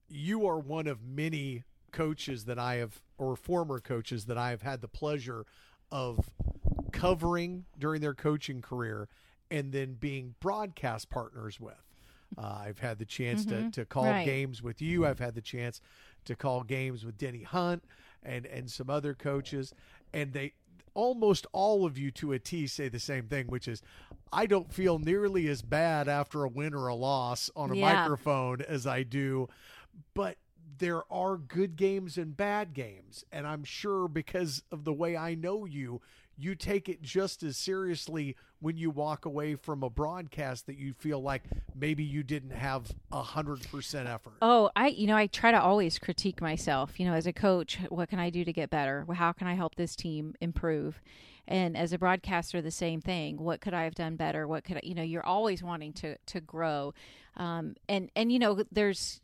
[0.08, 4.62] you are one of many coaches that I have, or former coaches that I have
[4.62, 5.44] had the pleasure
[5.90, 6.30] of
[6.92, 9.08] covering during their coaching career
[9.50, 11.74] and then being broadcast partners with.
[12.38, 13.70] Uh, I've had the chance mm-hmm.
[13.70, 14.24] to, to call right.
[14.24, 15.04] games with you.
[15.04, 15.82] I've had the chance
[16.24, 17.84] to call games with Denny Hunt
[18.22, 19.74] and and some other coaches,
[20.12, 20.54] and they
[20.94, 23.82] almost all of you to a T say the same thing, which is
[24.32, 27.94] I don't feel nearly as bad after a win or a loss on a yeah.
[27.94, 29.48] microphone as I do,
[30.14, 30.36] but
[30.78, 33.24] there are good games and bad games.
[33.30, 36.00] And I'm sure because of the way I know you,
[36.42, 40.92] you take it just as seriously when you walk away from a broadcast that you
[40.94, 41.42] feel like
[41.74, 44.34] maybe you didn't have a hundred percent effort.
[44.42, 46.98] Oh, I you know I try to always critique myself.
[46.98, 49.06] You know, as a coach, what can I do to get better?
[49.14, 51.00] How can I help this team improve?
[51.48, 54.76] and as a broadcaster the same thing what could i have done better what could
[54.76, 56.94] I, you know you're always wanting to to grow
[57.36, 59.20] um, and and you know there's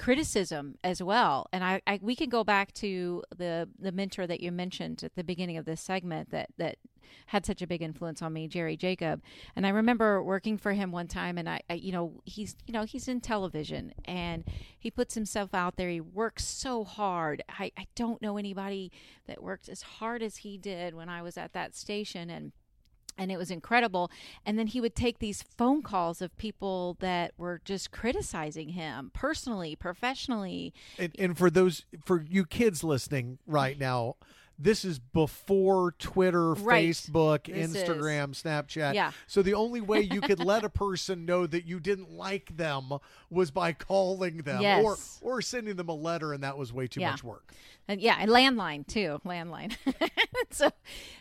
[0.00, 1.46] criticism as well.
[1.52, 5.14] And I, I we can go back to the the mentor that you mentioned at
[5.14, 6.78] the beginning of this segment that that
[7.26, 9.20] had such a big influence on me jerry jacob.
[9.54, 12.72] And i remember working for him one time and I, I you know he's you
[12.72, 14.42] know he's in television and
[14.78, 15.90] he puts himself out there.
[15.90, 17.44] He works so hard.
[17.50, 18.90] I, I don't know anybody
[19.26, 22.30] that worked as hard as he did when i was at that station.
[22.30, 22.52] And
[23.20, 24.10] and it was incredible.
[24.46, 29.10] And then he would take these phone calls of people that were just criticizing him
[29.12, 30.72] personally, professionally.
[30.98, 34.16] And, and for those, for you kids listening right now,
[34.62, 36.88] this is before Twitter, right.
[36.88, 38.42] Facebook, this Instagram, is.
[38.42, 38.94] Snapchat.
[38.94, 39.12] Yeah.
[39.26, 42.92] So the only way you could let a person know that you didn't like them
[43.30, 45.18] was by calling them yes.
[45.22, 47.10] or or sending them a letter and that was way too yeah.
[47.10, 47.52] much work.
[47.88, 49.74] And yeah, and landline too, landline.
[50.50, 50.70] so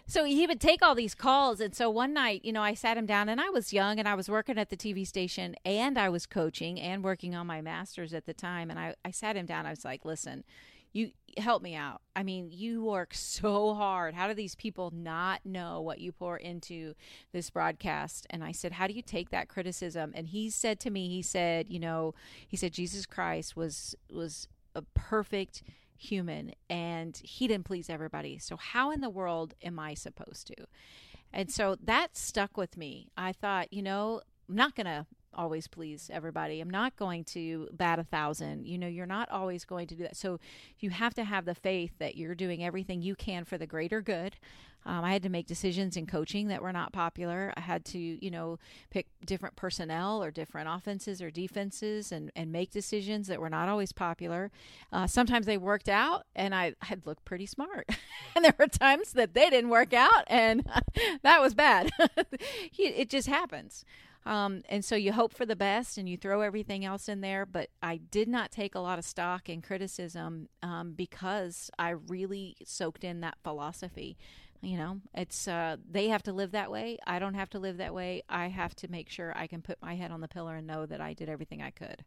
[0.05, 2.97] so he would take all these calls and so one night, you know, I sat
[2.97, 5.97] him down and I was young and I was working at the TV station and
[5.97, 9.37] I was coaching and working on my masters at the time and I I sat
[9.37, 10.43] him down I was like, "Listen,
[10.93, 12.01] you help me out.
[12.15, 14.13] I mean, you work so hard.
[14.13, 16.95] How do these people not know what you pour into
[17.31, 18.25] this broadcast?
[18.29, 20.11] And I said, How do you take that criticism?
[20.15, 22.13] And he said to me, he said, you know,
[22.47, 25.63] he said Jesus Christ was was a perfect
[25.97, 28.37] human and he didn't please everybody.
[28.39, 30.55] So how in the world am I supposed to?
[31.33, 33.09] And so that stuck with me.
[33.17, 36.61] I thought, you know, I'm not going to always please everybody.
[36.61, 38.65] I'm not going to bat a thousand.
[38.65, 40.15] You know, you're not always going to do that.
[40.15, 40.39] So
[40.79, 44.01] you have to have the faith that you're doing everything you can for the greater
[44.01, 44.35] good.
[44.85, 47.53] Um, I had to make decisions in coaching that were not popular.
[47.57, 52.51] I had to, you know, pick different personnel or different offenses or defenses and, and
[52.51, 54.51] make decisions that were not always popular.
[54.91, 57.89] Uh, sometimes they worked out and I had looked pretty smart.
[58.35, 60.65] and there were times that they didn't work out and
[61.23, 61.91] that was bad.
[62.77, 63.83] it just happens.
[64.25, 67.45] Um, and so you hope for the best and you throw everything else in there.
[67.45, 72.57] But I did not take a lot of stock in criticism um, because I really
[72.65, 74.17] soaked in that philosophy.
[74.61, 76.97] You know, it's uh, they have to live that way.
[77.07, 78.23] I don't have to live that way.
[78.27, 80.85] I have to make sure I can put my head on the pillar and know
[80.85, 82.03] that I did everything I could.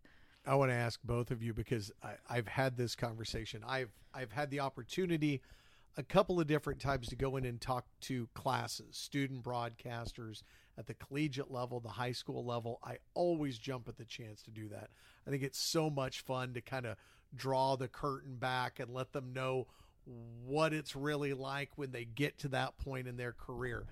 [0.46, 3.62] I want to ask both of you because I, I've had this conversation.
[3.66, 5.40] I've I've had the opportunity
[5.96, 10.42] a couple of different times to go in and talk to classes, student broadcasters
[10.79, 12.79] at the collegiate level, the high school level.
[12.83, 14.91] I always jump at the chance to do that.
[15.27, 16.97] I think it's so much fun to kind of
[17.35, 19.67] draw the curtain back and let them know
[20.45, 23.85] what it's really like when they get to that point in their career.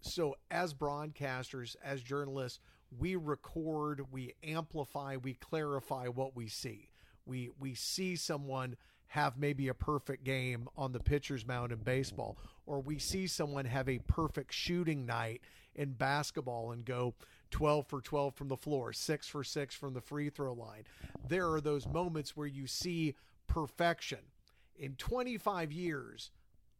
[0.00, 2.60] So, as broadcasters, as journalists,
[2.96, 6.88] we record, we amplify, we clarify what we see.
[7.26, 8.76] We we see someone
[9.08, 13.64] have maybe a perfect game on the pitcher's mound in baseball, or we see someone
[13.64, 15.42] have a perfect shooting night
[15.78, 17.14] in basketball and go
[17.50, 20.84] 12 for 12 from the floor, 6 for 6 from the free throw line.
[21.26, 23.14] There are those moments where you see
[23.46, 24.18] perfection.
[24.76, 26.30] In 25 years,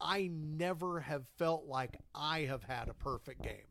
[0.01, 3.69] I never have felt like I have had a perfect game.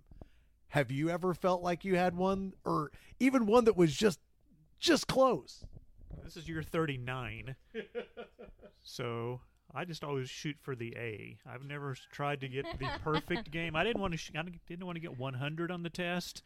[0.69, 4.19] Have you ever felt like you had one or even one that was just
[4.79, 5.63] just close?
[6.23, 7.55] This is year 39.
[8.83, 9.41] so
[9.73, 11.37] I just always shoot for the A.
[11.47, 13.75] I've never tried to get the perfect game.
[13.75, 14.17] I didn't want to.
[14.17, 16.43] Sh- I didn't want to get 100 on the test,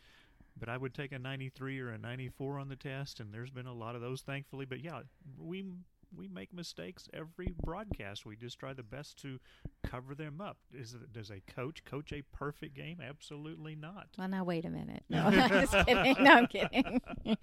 [0.60, 3.68] but I would take a 93 or a 94 on the test, and there's been
[3.68, 4.66] a lot of those, thankfully.
[4.66, 5.02] But yeah,
[5.40, 5.66] we
[6.16, 8.26] we make mistakes every broadcast.
[8.26, 9.40] We just try the best to
[9.84, 10.58] cover them up.
[10.74, 13.00] Is does a coach coach a perfect game?
[13.02, 14.08] Absolutely not.
[14.18, 15.04] Well, now wait a minute.
[15.12, 16.24] No, I'm just kidding.
[16.24, 17.02] No, I'm kidding.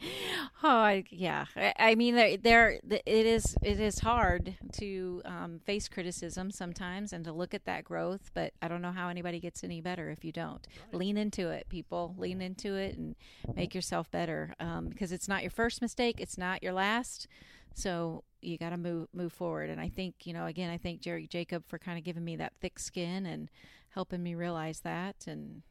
[0.62, 1.44] oh, I, yeah.
[1.54, 7.12] I, I mean, there, there, it is, it is hard to um, face criticism sometimes
[7.12, 8.30] and to look at that growth.
[8.32, 10.98] But I don't know how anybody gets any better if you don't right.
[10.98, 11.68] lean into it.
[11.68, 13.14] People lean into it and
[13.54, 16.20] make yourself better um, because it's not your first mistake.
[16.20, 17.28] It's not your last.
[17.74, 19.70] So you got to move move forward.
[19.70, 22.36] And I think you know, again, I thank Jerry Jacob for kind of giving me
[22.36, 23.50] that thick skin and
[23.90, 25.16] helping me realize that.
[25.26, 25.62] And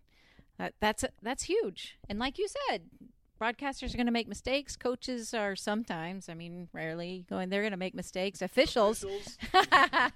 [0.58, 1.98] that that's that's huge.
[2.10, 2.84] And like you said,
[3.40, 4.76] broadcasters are going to make mistakes.
[4.76, 7.50] Coaches are sometimes, I mean, rarely going.
[7.50, 8.42] They're going to make mistakes.
[8.42, 9.38] Officials, officials.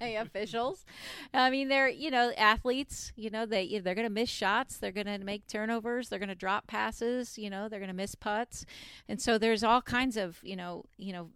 [0.00, 0.84] officials.
[1.32, 3.12] I mean, they're you know athletes.
[3.16, 4.78] You know they they're going to miss shots.
[4.78, 6.08] They're going to make turnovers.
[6.08, 7.38] They're going to drop passes.
[7.38, 8.64] You know they're going to miss putts,
[9.08, 11.30] and so there's all kinds of you know you know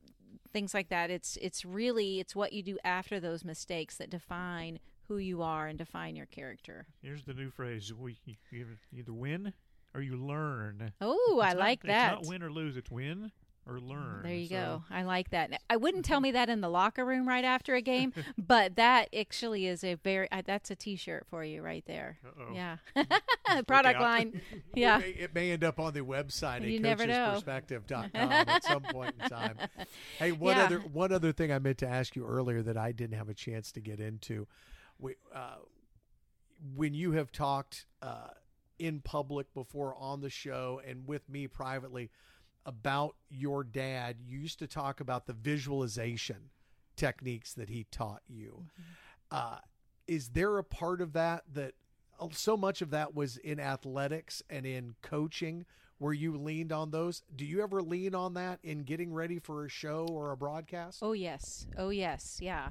[0.57, 1.11] things like that.
[1.11, 5.67] It's it's really it's what you do after those mistakes that define who you are
[5.67, 6.87] and define your character.
[7.03, 9.53] Here's the new phrase: we you either win
[9.95, 10.93] or you learn.
[11.03, 12.15] Oh, I like that.
[12.15, 13.33] It's not win or lose; it's win
[13.67, 14.21] or learn.
[14.23, 14.55] There you so.
[14.55, 14.85] go.
[14.91, 15.61] I like that.
[15.69, 19.09] I wouldn't tell me that in the locker room right after a game, but that
[19.15, 22.19] actually is a very uh, that's a T-shirt for you right there.
[22.25, 22.55] Uh-oh.
[22.55, 22.77] Yeah,
[23.67, 24.41] product line.
[24.75, 28.83] Yeah, it may, it may, end up on the website you at coachesperspective.com at some
[28.83, 29.57] point in time.
[30.19, 30.65] Hey, one yeah.
[30.65, 33.35] other one other thing I meant to ask you earlier that I didn't have a
[33.35, 34.47] chance to get into.
[34.99, 35.57] We, uh,
[36.75, 38.29] when you have talked uh,
[38.79, 42.11] in public before on the show and with me privately
[42.67, 46.51] about your dad, you used to talk about the visualization
[46.97, 48.65] techniques that he taught you.
[48.65, 48.83] Mm-hmm.
[49.31, 49.59] Uh,
[50.07, 51.75] is there a part of that that
[52.33, 55.65] so much of that was in athletics and in coaching
[55.99, 57.23] where you leaned on those.
[57.35, 60.99] Do you ever lean on that in getting ready for a show or a broadcast?
[61.03, 62.69] Oh yes, oh yes, yeah.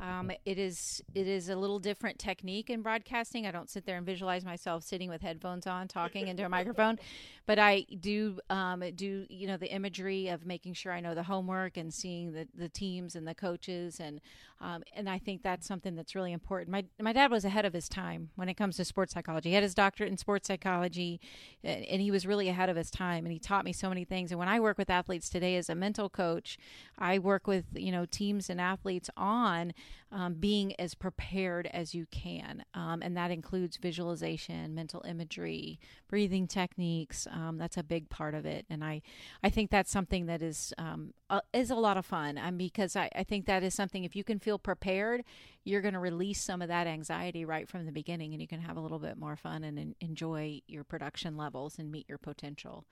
[0.00, 3.46] Um, it is it is a little different technique in broadcasting.
[3.46, 6.98] I don't sit there and visualize myself sitting with headphones on talking into a microphone,
[7.46, 11.22] but I do um, do you know the imagery of making sure I know the
[11.22, 14.20] homework and seeing the, the teams and the coaches and
[14.60, 16.70] um, and I think that's something that's really important.
[16.70, 19.50] My my dad was ahead of his time when it comes to sports psychology.
[19.50, 21.20] He had his doctorate in sports psychology,
[21.62, 23.24] and he was really ahead of his time.
[23.24, 24.30] And he taught me so many things.
[24.30, 26.58] And when I work with athletes today as a mental coach,
[26.98, 29.72] I work with you know teams and athletes on
[30.12, 36.46] um, being as prepared as you can, um, and that includes visualization, mental imagery, breathing
[36.46, 37.26] techniques.
[37.32, 39.02] Um, that's a big part of it, and I,
[39.42, 42.38] I think that's something that is um, uh, is a lot of fun.
[42.38, 45.24] Um, because I, I think that is something if you can feel prepared,
[45.64, 48.60] you're going to release some of that anxiety right from the beginning, and you can
[48.60, 52.84] have a little bit more fun and, enjoy your production levels and meet your potential.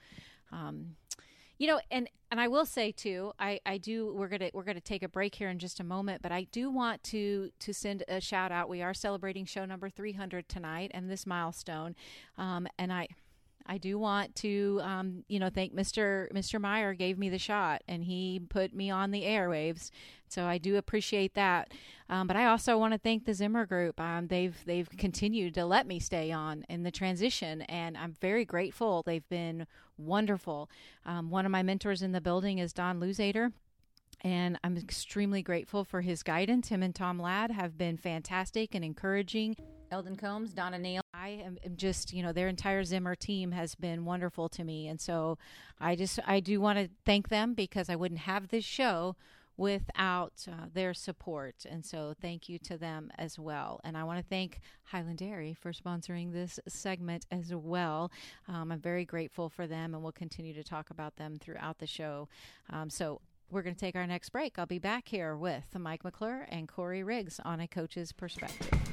[0.50, 0.96] Um,
[1.58, 4.80] you know and and i will say too i i do we're gonna we're gonna
[4.80, 8.02] take a break here in just a moment but i do want to to send
[8.08, 11.94] a shout out we are celebrating show number 300 tonight and this milestone
[12.36, 13.06] um, and i
[13.66, 16.30] I do want to, um, you know, thank Mr.
[16.32, 16.60] Mr.
[16.60, 19.90] Meyer gave me the shot and he put me on the airwaves.
[20.28, 21.72] So I do appreciate that.
[22.08, 24.00] Um, but I also want to thank the Zimmer Group.
[24.00, 28.44] Um, they've they've continued to let me stay on in the transition, and I'm very
[28.44, 29.02] grateful.
[29.04, 30.70] They've been wonderful.
[31.04, 33.52] Um, one of my mentors in the building is Don Luzader
[34.22, 36.68] and I'm extremely grateful for his guidance.
[36.68, 39.56] Him and Tom Ladd have been fantastic and encouraging.
[39.92, 41.02] Eldon Combs, Donna Neal.
[41.12, 44.88] I am just, you know, their entire Zimmer team has been wonderful to me.
[44.88, 45.38] And so
[45.78, 49.16] I just, I do want to thank them because I wouldn't have this show
[49.58, 51.66] without uh, their support.
[51.68, 53.80] And so thank you to them as well.
[53.84, 58.10] And I want to thank Hiland Dairy for sponsoring this segment as well.
[58.48, 61.86] Um, I'm very grateful for them and we'll continue to talk about them throughout the
[61.86, 62.28] show.
[62.70, 64.58] Um, so we're going to take our next break.
[64.58, 68.91] I'll be back here with Mike McClure and Corey Riggs on a coach's perspective.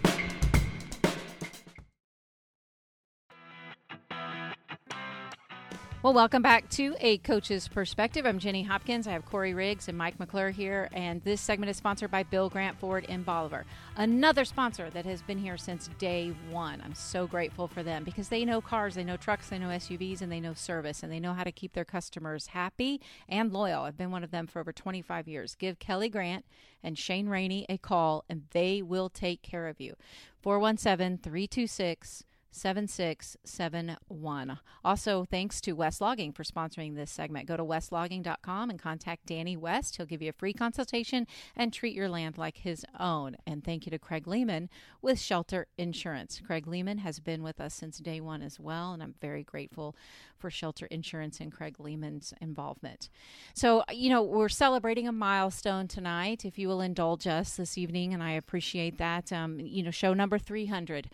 [6.01, 8.25] Well, welcome back to A Coach's Perspective.
[8.25, 9.05] I'm Jenny Hopkins.
[9.05, 12.47] I have Corey Riggs and Mike McClure here, and this segment is sponsored by Bill
[12.47, 13.65] Grant Ford in Bolivar,
[13.97, 16.81] another sponsor that has been here since day one.
[16.85, 20.21] I'm so grateful for them because they know cars, they know trucks, they know SUVs,
[20.21, 23.83] and they know service, and they know how to keep their customers happy and loyal.
[23.83, 25.55] I've been one of them for over 25 years.
[25.55, 26.45] Give Kelly Grant
[26.81, 29.97] and Shane Rainey a call, and they will take care of you.
[30.41, 34.59] 417 326 7671.
[34.83, 37.47] Also, thanks to West Logging for sponsoring this segment.
[37.47, 39.97] Go to westlogging.com and contact Danny West.
[39.97, 43.37] He'll give you a free consultation and treat your land like his own.
[43.45, 44.69] And thank you to Craig Lehman
[45.01, 46.41] with Shelter Insurance.
[46.45, 49.95] Craig Lehman has been with us since day one as well, and I'm very grateful
[50.37, 53.09] for Shelter Insurance and Craig Lehman's involvement.
[53.53, 58.13] So, you know, we're celebrating a milestone tonight, if you will indulge us this evening,
[58.13, 59.31] and I appreciate that.
[59.31, 61.09] Um, you know, show number 300.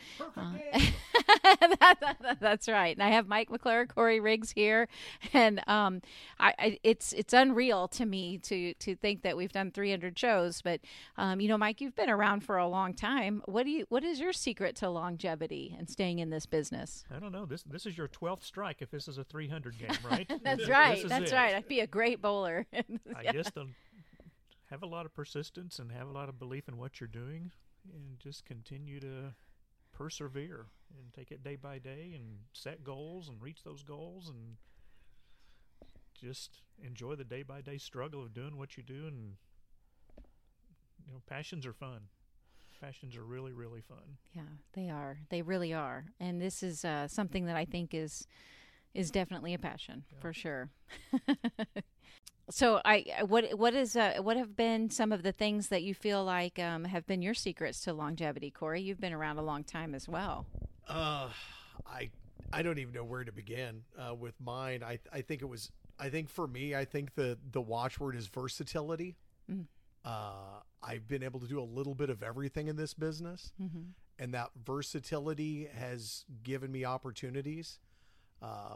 [1.79, 2.95] That, that, that's right.
[2.95, 4.88] And I have Mike McClure, Corey Riggs here,
[5.34, 6.01] and um,
[6.39, 10.62] I, I, it's it's unreal to me to to think that we've done 300 shows.
[10.62, 10.81] But
[11.17, 13.41] um, you know, Mike, you've been around for a long time.
[13.45, 13.86] What do you?
[13.89, 17.03] What is your secret to longevity and staying in this business?
[17.13, 17.45] I don't know.
[17.45, 20.31] This this is your 12th strike if this is a 300 game, right?
[20.43, 21.08] that's right.
[21.08, 21.36] That's it.
[21.36, 21.55] right.
[21.55, 22.65] I'd be a great bowler.
[22.73, 23.67] I guess to
[24.69, 27.51] have a lot of persistence and have a lot of belief in what you're doing,
[27.93, 29.34] and just continue to
[29.93, 30.67] persevere
[30.99, 34.58] and take it day by day and set goals and reach those goals and
[36.19, 39.34] just enjoy the day by day struggle of doing what you do and
[41.05, 42.01] you know passions are fun
[42.81, 44.41] passions are really really fun Yeah,
[44.73, 45.19] they are.
[45.29, 46.05] They really are.
[46.19, 48.27] And this is uh, something that I think is
[48.93, 50.69] is definitely a passion for sure.
[52.49, 55.93] so, I what what is uh, what have been some of the things that you
[55.93, 58.81] feel like um, have been your secrets to longevity, Corey?
[58.81, 60.45] You've been around a long time as well.
[60.88, 61.30] Uh,
[61.86, 62.10] I
[62.54, 64.84] I don't even know where to begin uh, with mine.
[64.84, 65.71] I I think it was.
[66.00, 69.15] I think for me, I think the the watchword is versatility.
[69.52, 69.65] Mm.
[70.04, 73.82] Uh, I've been able to do a little bit of everything in this business, Mm-hmm.
[74.19, 77.80] and that versatility has given me opportunities.
[78.41, 78.76] Uh,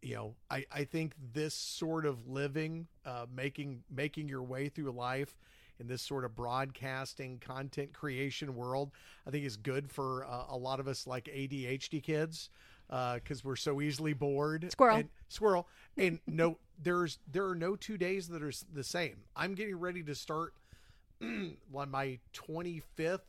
[0.00, 4.92] you know, I, I think this sort of living, uh, making making your way through
[4.92, 5.36] life
[5.80, 8.90] in this sort of broadcasting content creation world,
[9.26, 12.50] I think is good for uh, a lot of us like ADHD kids
[12.88, 14.70] because we're so easily bored.
[14.72, 14.96] Squirrel.
[14.96, 15.68] And, squirrel.
[15.96, 19.16] And no, there's there are no two days that are the same.
[19.36, 20.54] I'm getting ready to start
[21.22, 23.20] on my 25th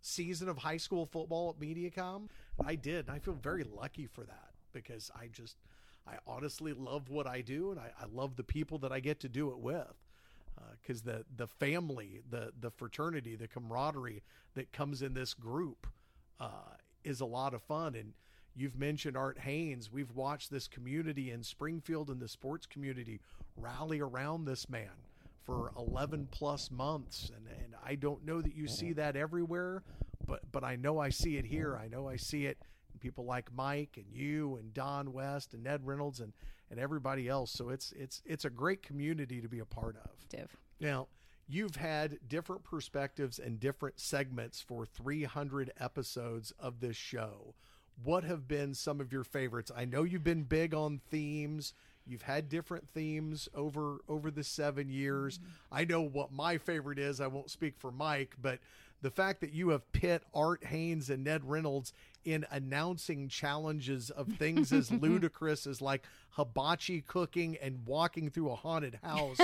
[0.00, 2.28] season of high school football at MediaCom.
[2.64, 3.06] I did.
[3.06, 5.56] And I feel very lucky for that because I just,
[6.06, 9.20] I honestly love what I do and I, I love the people that I get
[9.20, 9.94] to do it with.
[10.80, 14.22] Because the the family, the the fraternity, the camaraderie
[14.54, 15.86] that comes in this group
[16.40, 17.94] uh, is a lot of fun.
[17.94, 18.12] And
[18.54, 19.90] you've mentioned Art Hains.
[19.90, 23.20] We've watched this community in Springfield and the sports community
[23.56, 24.90] rally around this man
[25.44, 29.82] for 11 plus months and, and I don't know that you see that everywhere
[30.26, 32.58] but but I know I see it here I know I see it
[33.00, 36.32] people like Mike and you and Don West and Ned Reynolds and
[36.72, 40.28] and everybody else so it's it's it's a great community to be a part of
[40.28, 40.56] Div.
[40.80, 41.06] now,
[41.48, 47.54] you've had different perspectives and different segments for 300 episodes of this show.
[48.02, 49.70] What have been some of your favorites?
[49.76, 51.74] I know you've been big on themes.
[52.06, 55.38] You've had different themes over over the 7 years.
[55.38, 55.48] Mm-hmm.
[55.72, 57.20] I know what my favorite is.
[57.20, 58.58] I won't speak for Mike, but
[59.02, 61.92] the fact that you have pit Art Hains and Ned Reynolds
[62.24, 68.54] in announcing challenges of things as ludicrous as like hibachi cooking and walking through a
[68.54, 69.38] haunted house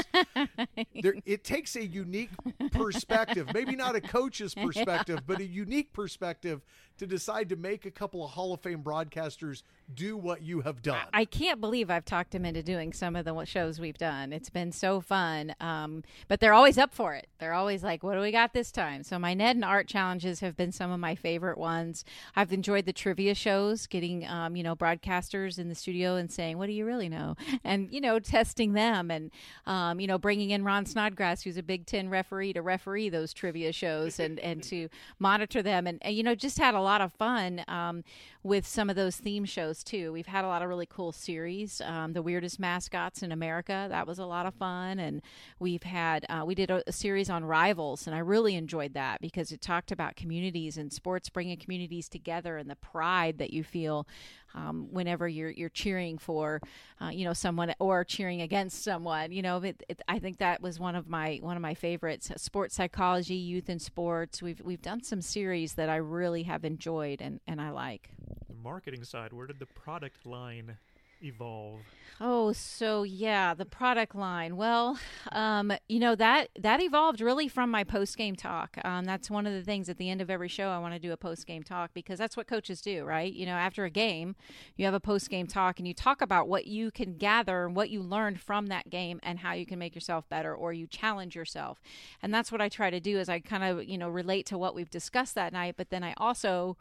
[1.02, 2.30] there, it takes a unique
[2.70, 6.62] perspective, maybe not a coach's perspective, but a unique perspective
[6.98, 9.62] to decide to make a couple of Hall of Fame broadcasters
[9.94, 11.06] do what you have done.
[11.12, 14.32] I can't believe I've talked him into doing some of the shows we've done.
[14.32, 15.54] It's been so fun.
[15.60, 17.28] Um, but they're always up for it.
[17.38, 19.04] They're always like, what do we got this time?
[19.04, 22.04] So my Ned and Art challenges have been some of my favorite ones.
[22.34, 26.58] I've enjoyed the trivia shows, getting, um, you know, broadcasters in the studio and saying,
[26.58, 27.34] what do you really know?
[27.64, 29.30] And, you know, testing them and,
[29.66, 33.34] um, you know, bringing in Ron Snodgrass, who's a Big Ten referee, to referee those
[33.34, 34.88] trivia shows and, and to
[35.18, 35.86] monitor them.
[35.86, 38.04] And, and, you know, just had a lot of fun um,
[38.42, 40.12] with some of those theme shows too.
[40.12, 41.80] We've had a lot of really cool series.
[41.82, 45.22] Um, the weirdest mascots in America that was a lot of fun, and
[45.58, 49.20] we've had uh, we did a, a series on rivals, and I really enjoyed that
[49.20, 53.64] because it talked about communities and sports bringing communities together and the pride that you
[53.64, 54.06] feel
[54.54, 56.60] um, whenever you're you're cheering for
[57.00, 59.32] uh, you know someone or cheering against someone.
[59.32, 62.30] You know, it, it, I think that was one of my one of my favorites.
[62.36, 64.42] Sports psychology, youth and sports.
[64.42, 68.10] We've we've done some series that I really have enjoyed and and I like.
[68.48, 70.78] The marketing side, where did the product line
[71.22, 71.80] evolve?
[72.20, 74.56] Oh, so yeah, the product line.
[74.56, 74.98] Well,
[75.30, 78.76] um, you know that that evolved really from my post game talk.
[78.84, 80.70] Um, that's one of the things at the end of every show.
[80.70, 83.32] I want to do a post game talk because that's what coaches do, right?
[83.32, 84.34] You know, after a game,
[84.76, 87.76] you have a post game talk and you talk about what you can gather and
[87.76, 90.88] what you learned from that game and how you can make yourself better or you
[90.88, 91.80] challenge yourself.
[92.20, 93.20] And that's what I try to do.
[93.20, 96.02] Is I kind of you know relate to what we've discussed that night, but then
[96.02, 96.76] I also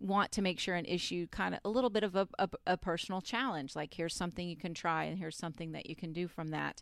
[0.00, 2.76] want to make sure an issue kind of a little bit of a, a, a,
[2.76, 6.26] personal challenge like here's something you can try and here's something that you can do
[6.26, 6.80] from that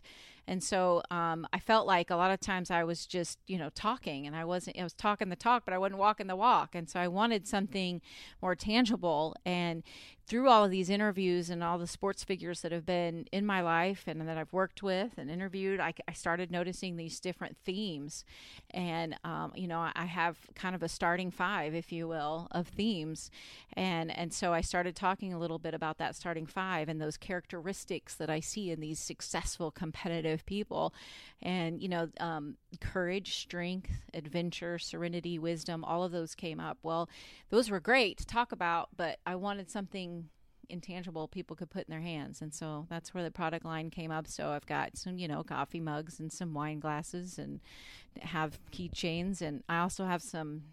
[0.49, 3.69] and so um, i felt like a lot of times i was just you know
[3.75, 6.75] talking and i wasn't i was talking the talk but i wasn't walking the walk
[6.75, 8.01] and so i wanted something
[8.41, 9.83] more tangible and
[10.29, 13.61] through all of these interviews and all the sports figures that have been in my
[13.61, 18.23] life and that I've worked with and interviewed, I, I started noticing these different themes.
[18.69, 22.67] And, um, you know, I have kind of a starting five, if you will, of
[22.67, 23.31] themes.
[23.73, 27.17] And, and so I started talking a little bit about that starting five and those
[27.17, 30.93] characteristics that I see in these successful, competitive people.
[31.41, 36.77] And, you know, um, courage, strength, adventure, serenity, wisdom, all of those came up.
[36.83, 37.09] Well,
[37.49, 40.29] those were great to talk about, but I wanted something
[40.69, 42.41] intangible people could put in their hands.
[42.41, 44.27] And so that's where the product line came up.
[44.27, 47.59] So I've got some, you know, coffee mugs and some wine glasses and
[48.21, 49.41] have keychains.
[49.41, 50.63] And I also have some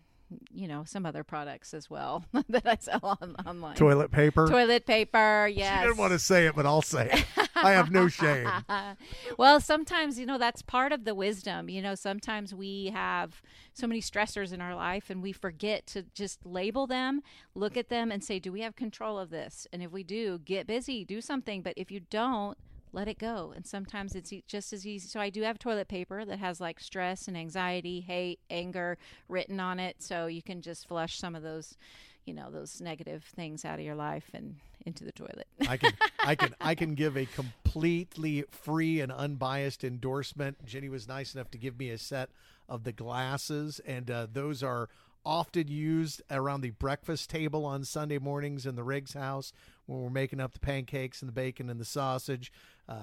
[0.52, 3.76] you know some other products as well that I sell on, online.
[3.76, 4.46] Toilet paper.
[4.48, 5.50] Toilet paper.
[5.52, 5.80] Yes.
[5.80, 7.48] She didn't want to say it, but I'll say it.
[7.54, 8.48] I have no shame.
[9.38, 11.68] well, sometimes you know that's part of the wisdom.
[11.68, 16.02] You know, sometimes we have so many stressors in our life, and we forget to
[16.14, 17.22] just label them,
[17.54, 20.38] look at them, and say, "Do we have control of this?" And if we do,
[20.44, 21.62] get busy, do something.
[21.62, 22.58] But if you don't,
[22.92, 23.52] let it go.
[23.54, 25.08] And sometimes it's just as easy.
[25.08, 29.60] So I do have toilet paper that has like stress and anxiety, hate, anger written
[29.60, 29.96] on it.
[30.02, 31.76] So you can just flush some of those,
[32.24, 34.56] you know, those negative things out of your life and
[34.86, 35.48] into the toilet.
[35.68, 40.64] I can I can I can give a completely free and unbiased endorsement.
[40.64, 42.30] Jenny was nice enough to give me a set
[42.68, 44.88] of the glasses and uh, those are
[45.26, 49.52] often used around the breakfast table on Sunday mornings in the Riggs house
[49.86, 52.52] when we're making up the pancakes and the bacon and the sausage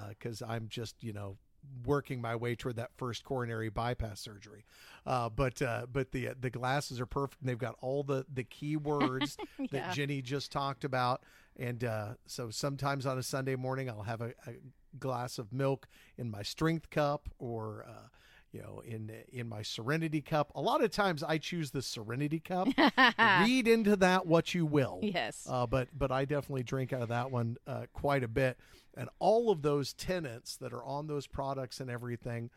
[0.09, 1.37] because uh, I'm just, you know,
[1.85, 4.65] working my way toward that first coronary bypass surgery.
[5.05, 7.41] Uh, but uh, but the the glasses are perfect.
[7.41, 9.67] And they've got all the the key words yeah.
[9.71, 11.23] that Jenny just talked about.
[11.57, 14.55] And uh, so sometimes on a Sunday morning, I'll have a, a,
[14.99, 18.07] glass of milk in my strength cup or uh,
[18.53, 20.51] you know in in my serenity cup.
[20.55, 22.67] A lot of times i choose the serenity cup.
[23.19, 24.99] Read into that what you will.
[25.01, 25.45] Yes.
[25.49, 28.57] Uh, but but i definitely drink out of that one uh, quite a bit.
[28.95, 32.51] And all of those tenants that are on those products and everything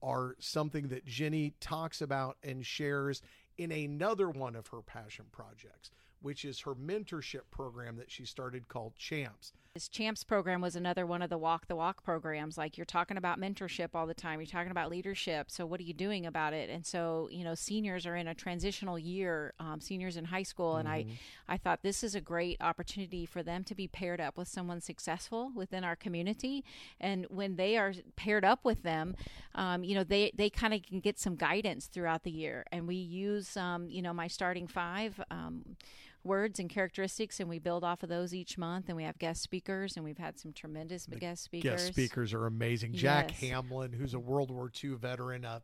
[0.00, 3.20] are something that jenny talks about and shares
[3.56, 5.90] in another one of her passion projects
[6.20, 9.52] which is her mentorship program that she started called champs.
[9.74, 12.58] This champs program was another one of the walk the walk programs.
[12.58, 14.40] Like you're talking about mentorship all the time.
[14.40, 15.52] You're talking about leadership.
[15.52, 16.68] So what are you doing about it?
[16.68, 20.76] And so you know seniors are in a transitional year um, seniors in high school.
[20.78, 21.12] And i mm-hmm.
[21.48, 24.80] i thought this is a great opportunity for them to be paired up with someone
[24.80, 26.64] successful within our community.
[26.98, 29.14] And when they are paired up with them
[29.54, 32.64] um, you know they they kind of can get some guidance throughout the year.
[32.72, 35.76] And we use um, you know my starting five um,
[36.24, 38.88] words and characteristics, and we build off of those each month.
[38.88, 41.82] And we have guest speakers, and we've had some tremendous the guest speakers.
[41.82, 42.92] Guest speakers are amazing.
[42.92, 43.50] Jack yes.
[43.50, 45.60] Hamlin, who's a World War II veteran, uh,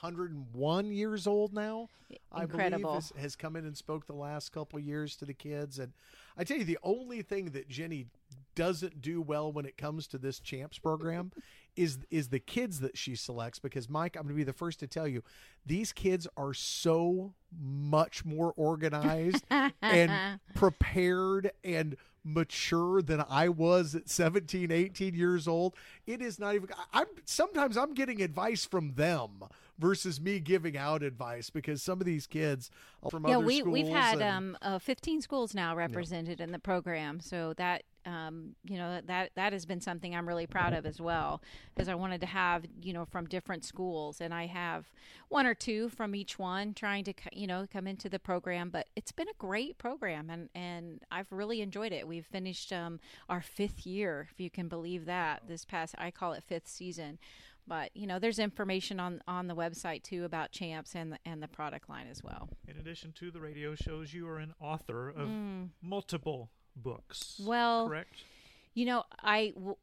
[0.00, 1.88] 101 years old now.
[2.36, 2.90] Incredible.
[2.90, 5.78] I believe has, has come in and spoke the last couple years to the kids.
[5.78, 5.92] And
[6.36, 8.06] I tell you, the only thing that Jenny
[8.54, 11.32] doesn't do well when it comes to this champs program
[11.78, 14.80] is is the kids that she selects because Mike, I'm going to be the first
[14.80, 15.22] to tell you,
[15.64, 19.44] these kids are so much more organized
[19.82, 25.74] and prepared and mature than I was at 17, 18 years old.
[26.06, 29.44] It is not even I'm sometimes I'm getting advice from them
[29.78, 32.70] versus me giving out advice because some of these kids
[33.10, 33.72] from yeah, other we, schools.
[33.72, 36.44] we've had and, um, uh, 15 schools now represented yeah.
[36.44, 40.46] in the program, so that um, you know that that has been something I'm really
[40.46, 41.42] proud of as well,
[41.74, 44.90] because I wanted to have you know from different schools, and I have
[45.28, 48.70] one or two from each one trying to you know come into the program.
[48.70, 52.06] But it's been a great program, and and I've really enjoyed it.
[52.08, 55.42] We've finished um, our fifth year, if you can believe that.
[55.48, 57.18] This past I call it fifth season
[57.66, 61.42] But you know, there's information on on the website too about champs and the, and
[61.42, 62.48] the product line as well.
[62.66, 65.28] In addition to the radio shows, you are an author of
[65.82, 67.40] multiple books.
[67.44, 68.14] Well, correct.
[68.74, 69.76] You know, I w-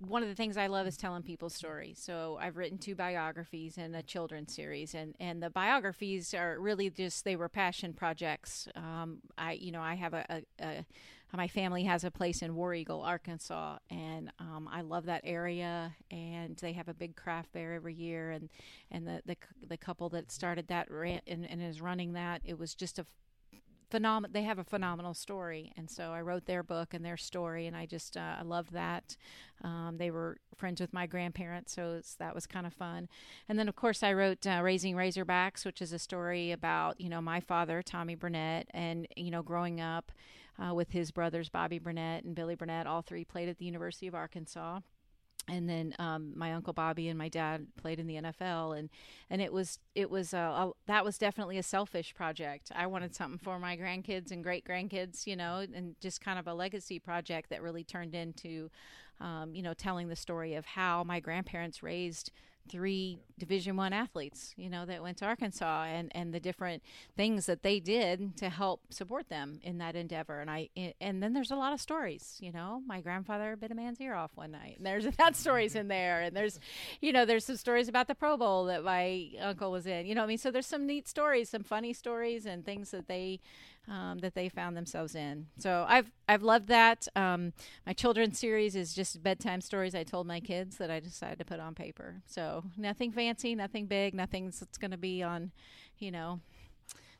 [0.00, 1.98] one of the things I love is telling people's stories.
[1.98, 6.90] So I've written two biographies and a children's series, and and the biographies are really
[6.90, 8.68] just they were passion projects.
[8.74, 10.86] Um, I you know I have a, a, a
[11.36, 15.94] my family has a place in War Eagle, Arkansas, and um, I love that area.
[16.10, 18.48] And they have a big craft fair every year, and
[18.90, 19.36] and the the,
[19.66, 23.06] the couple that started that ran, and, and is running that, it was just a
[23.90, 27.66] phenomenal they have a phenomenal story and so i wrote their book and their story
[27.66, 29.16] and i just uh, i loved that.
[29.64, 33.08] Um, they were friends with my grandparents so that was kind of fun.
[33.48, 37.08] And then of course i wrote uh, raising razorbacks which is a story about you
[37.08, 40.12] know my father tommy burnett and you know growing up
[40.58, 44.06] uh, with his brothers bobby burnett and billy burnett all three played at the university
[44.06, 44.80] of arkansas
[45.48, 48.90] and then um, my uncle Bobby and my dad played in the NFL, and
[49.30, 52.72] and it was it was uh, a, that was definitely a selfish project.
[52.74, 56.46] I wanted something for my grandkids and great grandkids, you know, and just kind of
[56.46, 58.70] a legacy project that really turned into,
[59.20, 62.32] um, you know, telling the story of how my grandparents raised
[62.68, 66.82] three division one athletes you know that went to arkansas and and the different
[67.16, 70.40] things that they did to help support them in that endeavor.
[70.40, 70.68] And i
[71.00, 72.82] and then there's a lot of stories you know.
[72.86, 76.22] My grandfather bit a man's ear off one night and there's that stories in there.
[76.22, 76.58] And there's
[77.00, 80.14] you know there's some stories about the pro bowl that my uncle was in you
[80.14, 80.38] know i mean?
[80.38, 83.40] So there's some neat stories some funny stories and things that they
[83.88, 85.46] um, that they found themselves in.
[85.58, 87.06] So I've I've loved that.
[87.14, 87.52] Um,
[87.86, 91.44] my children's series is just bedtime stories I told my kids that I decided to
[91.44, 92.22] put on paper.
[92.26, 95.52] So nothing fancy, nothing big, nothing that's going to be on,
[95.98, 96.40] you know,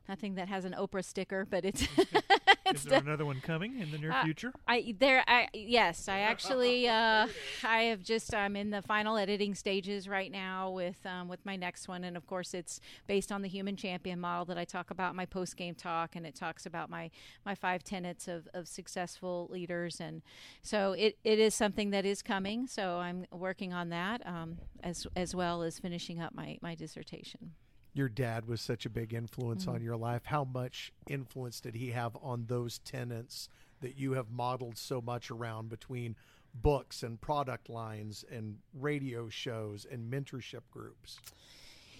[0.08, 1.86] nothing that has an Oprah sticker, but it's.
[2.74, 4.52] Is there another one coming in the near uh, future?
[4.66, 7.28] I there I yes, I actually uh,
[7.62, 11.56] I have just I'm in the final editing stages right now with um, with my
[11.56, 14.90] next one, and of course it's based on the human champion model that I talk
[14.90, 17.10] about in my post game talk, and it talks about my
[17.44, 20.22] my five tenets of, of successful leaders, and
[20.62, 22.66] so it, it is something that is coming.
[22.66, 27.52] So I'm working on that um, as as well as finishing up my my dissertation
[27.96, 29.76] your dad was such a big influence mm-hmm.
[29.76, 30.22] on your life.
[30.26, 33.48] How much influence did he have on those tenants
[33.80, 36.16] that you have modeled so much around between
[36.54, 41.18] books and product lines and radio shows and mentorship groups?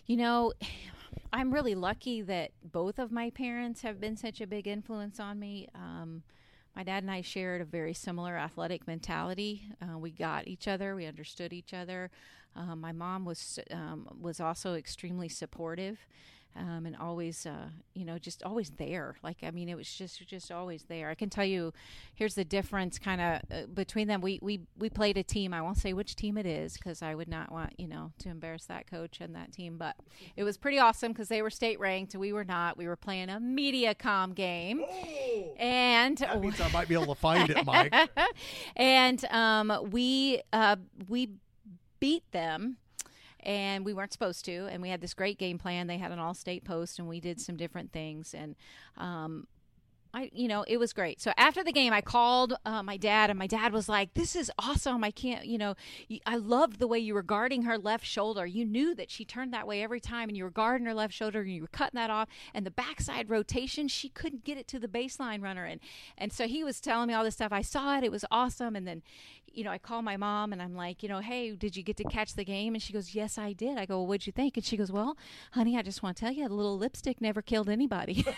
[0.07, 0.53] You know,
[1.32, 5.38] I'm really lucky that both of my parents have been such a big influence on
[5.38, 5.68] me.
[5.74, 6.22] Um,
[6.76, 9.64] my dad and I shared a very similar athletic mentality.
[9.80, 12.11] Uh, we got each other, we understood each other.
[12.57, 15.98] Um, my mom was um, was also extremely supportive,
[16.59, 19.16] um, and always, uh, you know, just always there.
[19.22, 21.11] Like I mean, it was just just always there.
[21.11, 21.72] I can tell you,
[22.14, 24.20] here's the difference, kind of uh, between them.
[24.20, 25.52] We we we played a team.
[25.52, 28.30] I won't say which team it is because I would not want you know to
[28.30, 29.76] embarrass that coach and that team.
[29.76, 29.96] But
[30.34, 32.14] it was pretty awesome because they were state ranked.
[32.14, 32.78] And we were not.
[32.78, 37.20] We were playing a MediaCom game, oh, and that means I might be able to
[37.20, 37.94] find it, Mike.
[38.76, 40.76] and um, we uh,
[41.09, 41.30] we
[42.01, 42.76] beat them
[43.40, 45.86] and we weren't supposed to and we had this great game plan.
[45.86, 48.57] They had an all-state post and we did some different things and
[48.97, 49.47] um,
[50.16, 51.20] I, you know, it was great.
[51.20, 54.34] So after the game, I called uh, my dad, and my dad was like, "This
[54.34, 55.04] is awesome!
[55.04, 55.74] I can't, you know,
[56.24, 58.46] I loved the way you were guarding her left shoulder.
[58.46, 61.12] You knew that she turned that way every time, and you were guarding her left
[61.12, 62.28] shoulder, and you were cutting that off.
[62.54, 65.82] And the backside rotation, she couldn't get it to the baseline runner, and
[66.16, 67.52] and so he was telling me all this stuff.
[67.52, 68.74] I saw it; it was awesome.
[68.74, 69.02] And then,
[69.52, 71.98] you know, I call my mom, and I'm like, you know, hey, did you get
[71.98, 72.72] to catch the game?
[72.72, 73.76] And she goes, yes, I did.
[73.76, 74.56] I go, well, what'd you think?
[74.56, 75.18] And she goes, well,
[75.52, 78.24] honey, I just want to tell you, a little lipstick never killed anybody.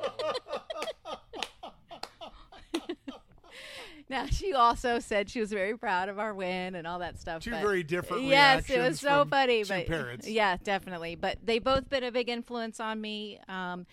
[4.12, 7.44] Now she also said she was very proud of our win and all that stuff.
[7.44, 8.24] Two very different.
[8.24, 9.64] Yes, it was so funny.
[9.64, 10.28] But parents.
[10.30, 11.16] yeah, definitely.
[11.16, 13.40] But they both been a big influence on me.
[13.48, 13.86] Um,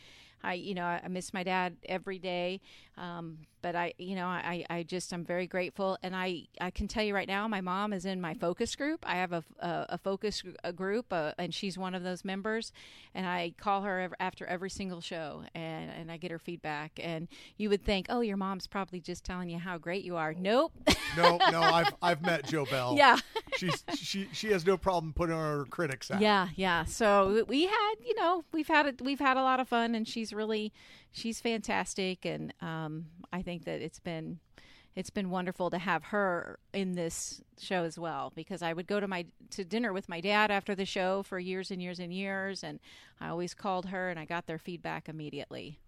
[0.43, 2.61] I, you know, I miss my dad every day.
[2.97, 6.87] Um, but I, you know, I, I just I'm very grateful, and I, I can
[6.87, 9.05] tell you right now, my mom is in my focus group.
[9.07, 12.73] I have a, a, a focus a group, uh, and she's one of those members.
[13.15, 17.01] And I call her after every single show, and and I get her feedback.
[17.03, 20.35] And you would think, oh, your mom's probably just telling you how great you are.
[20.35, 20.73] Nope.
[21.17, 22.95] no, no, I've I've met Joe Bell.
[22.97, 23.19] Yeah.
[23.59, 26.21] She's she she has no problem putting her critics out.
[26.21, 26.85] Yeah, yeah.
[26.85, 30.07] So we had, you know, we've had a, we've had a lot of fun, and
[30.07, 30.73] she's really
[31.13, 34.39] she's fantastic, and um, I think that it's been
[34.99, 38.99] it's been wonderful to have her in this show as well because I would go
[38.99, 42.13] to my to dinner with my dad after the show for years and years and
[42.13, 42.81] years and
[43.21, 45.79] I always called her and I got their feedback immediately.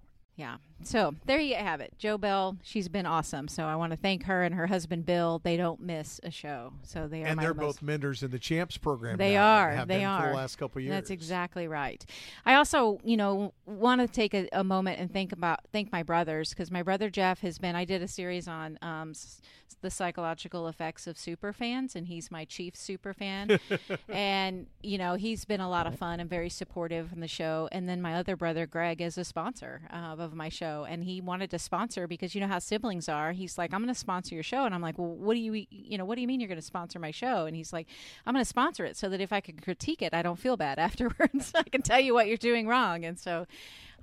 [0.41, 0.57] Yeah.
[0.83, 1.93] So there you have it.
[1.99, 3.49] Joe Bell, she's been awesome.
[3.49, 5.39] So I want to thank her and her husband Bill.
[5.45, 6.73] They don't miss a show.
[6.85, 9.19] So they are and they're most- both mentors in the champs program.
[9.19, 9.85] They are.
[9.85, 10.23] They are.
[10.23, 10.95] for the last couple of years.
[10.95, 12.03] That's exactly right.
[12.47, 16.03] I also, you know, want to take a, a moment and think about thank my
[16.03, 17.77] brothers because my brother Jeff has been.
[17.77, 19.43] I did a series on um, s-
[19.83, 23.59] the psychological effects of super fans, and he's my chief super fan.
[24.09, 27.69] and you know, he's been a lot of fun and very supportive in the show.
[27.71, 31.21] And then my other brother Greg is a sponsor uh, of my show, and he
[31.21, 33.33] wanted to sponsor because you know how siblings are.
[33.33, 35.67] He's like, "I'm going to sponsor your show," and I'm like, "Well, what do you,
[35.71, 37.87] you know, what do you mean you're going to sponsor my show?" And he's like,
[38.27, 40.57] "I'm going to sponsor it so that if I can critique it, I don't feel
[40.57, 41.53] bad afterwards.
[41.55, 43.47] I can tell you what you're doing wrong." And so,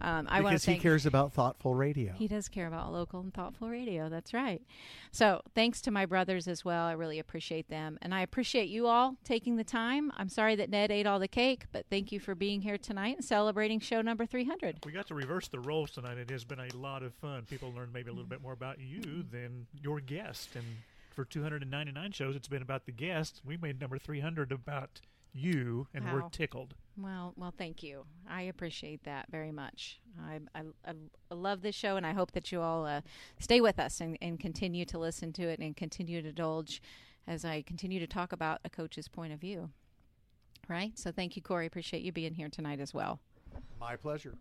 [0.01, 2.13] um, I want because to thank he cares about thoughtful radio.
[2.13, 4.09] he does care about local and thoughtful radio.
[4.09, 4.61] That's right.
[5.11, 6.85] So, thanks to my brothers as well.
[6.85, 7.97] I really appreciate them.
[8.01, 10.11] And I appreciate you all taking the time.
[10.17, 13.17] I'm sorry that Ned ate all the cake, but thank you for being here tonight
[13.17, 14.79] and celebrating show number 300.
[14.85, 16.17] We got to reverse the roles tonight.
[16.17, 17.43] It has been a lot of fun.
[17.49, 20.49] People learned maybe a little bit more about you than your guest.
[20.55, 20.65] And
[21.11, 23.41] for 299 shows, it's been about the guest.
[23.43, 25.01] We made number 300 about
[25.33, 26.73] you, and we're tickled.
[26.97, 28.05] Well, well, thank you.
[28.27, 29.99] I appreciate that very much.
[30.19, 30.93] I, I, I,
[31.29, 33.01] I love this show, and I hope that you all uh,
[33.39, 36.81] stay with us and, and continue to listen to it and continue to indulge
[37.27, 39.69] as I continue to talk about a coach's point of view.
[40.67, 40.97] Right?
[40.97, 41.65] So, thank you, Corey.
[41.65, 43.19] Appreciate you being here tonight as well.
[43.79, 44.33] My pleasure.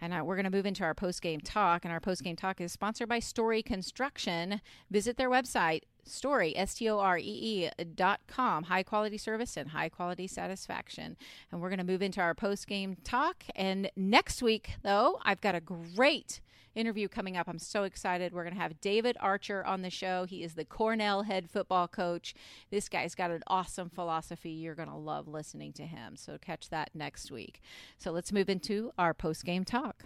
[0.00, 1.84] And uh, we're going to move into our post game talk.
[1.84, 4.60] And our post game talk is sponsored by Story Construction.
[4.90, 8.64] Visit their website, story, S T O R E E dot com.
[8.64, 11.16] High quality service and high quality satisfaction.
[11.50, 13.44] And we're going to move into our post game talk.
[13.54, 16.40] And next week, though, I've got a great
[16.74, 17.48] interview coming up.
[17.48, 18.32] I'm so excited.
[18.32, 20.24] We're going to have David Archer on the show.
[20.24, 22.34] He is the Cornell head football coach.
[22.70, 24.50] This guy's got an awesome philosophy.
[24.50, 26.16] You're going to love listening to him.
[26.16, 27.60] So catch that next week.
[27.96, 30.04] So let's move into our post game talk.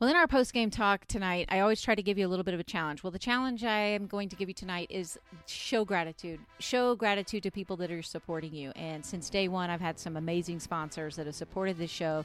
[0.00, 2.42] Well, in our post game talk tonight, I always try to give you a little
[2.42, 3.02] bit of a challenge.
[3.02, 6.40] Well, the challenge I am going to give you tonight is show gratitude.
[6.58, 8.70] Show gratitude to people that are supporting you.
[8.76, 12.24] And since day one, I've had some amazing sponsors that have supported this show.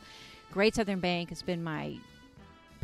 [0.53, 1.97] Great Southern Bank has been my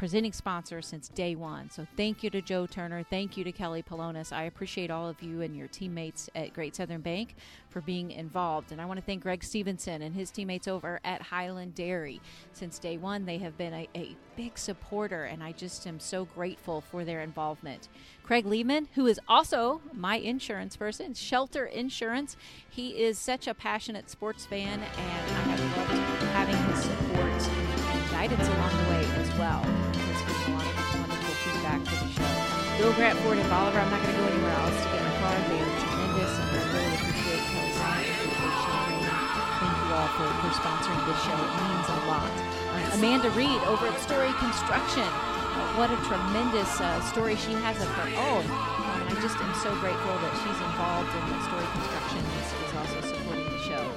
[0.02, 1.70] presenting sponsor since day one.
[1.70, 3.04] So thank you to Joe Turner.
[3.08, 4.34] Thank you to Kelly Polonis.
[4.34, 7.36] I appreciate all of you and your teammates at Great Southern Bank
[7.70, 8.72] for being involved.
[8.72, 12.20] And I want to thank Greg Stevenson and his teammates over at Hiland Dairy.
[12.52, 16.26] Since day one, they have been a, a big supporter, and I just am so
[16.26, 17.88] grateful for their involvement.
[18.24, 22.38] Craig Lehman, who is also my insurance person, Shelter Insurance.
[22.68, 27.81] He is such a passionate sports fan, and I have loved having his support
[28.22, 29.66] guidance along the way as well.
[29.66, 32.34] Has given a lot of wonderful feedback for the show.
[32.78, 35.14] Bill Grant Ford and Bolivar, I'm not going to go anywhere else to get my
[35.26, 35.34] car.
[35.50, 39.10] They are tremendous, and I really appreciate Kelly and
[39.58, 41.34] Thank you all for, for sponsoring this show.
[41.34, 42.30] It means a lot.
[42.30, 45.02] Uh, Amanda Reed over at Story Construction.
[45.02, 48.46] Uh, what a tremendous uh, story she has of her own.
[48.46, 52.70] Um, I just am so grateful that she's involved in the Story Construction and is,
[52.78, 53.21] also show.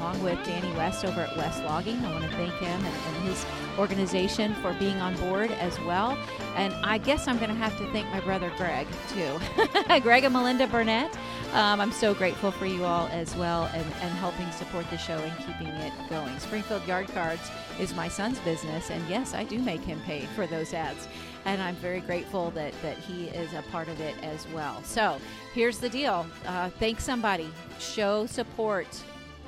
[0.04, 1.96] Along with Danny West over at West Logging.
[2.04, 3.42] I want to thank him and, and his
[3.78, 6.18] organization for being on board as well.
[6.56, 9.40] And I guess I'm going to have to thank my brother Greg, too.
[10.02, 11.10] Greg and Melinda Burnett.
[11.54, 15.16] Um, I'm so grateful for you all as well and, and helping support the show
[15.16, 16.38] and keeping it going.
[16.38, 17.50] Springfield Yard Cards
[17.80, 21.08] is my son's business, and yes, I do make him pay for those ads.
[21.46, 24.82] And I'm very grateful that, that he is a part of it as well.
[24.84, 25.18] So
[25.54, 27.48] here's the deal uh, thank somebody,
[27.78, 28.86] show support,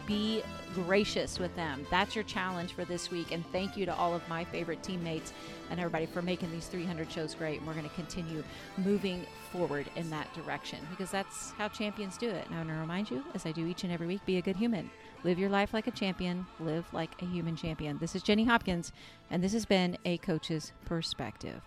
[0.07, 0.43] be
[0.75, 1.87] gracious with them.
[1.91, 3.33] That's your challenge for this week.
[3.33, 5.33] And thank you to all of my favorite teammates
[5.71, 7.59] and everybody for making these 300 shows great.
[7.59, 8.43] And we're going to continue
[8.79, 12.47] moving forward in that direction because that's how champions do it.
[12.47, 14.43] And I want to remind you, as I do each and every week, be a
[14.43, 14.91] good human.
[15.25, 16.47] Live your life like a champion.
[16.61, 17.99] Live like a human champion.
[17.99, 18.93] This is Jenny Hopkins,
[19.31, 21.63] and this has been A Coach's Perspective.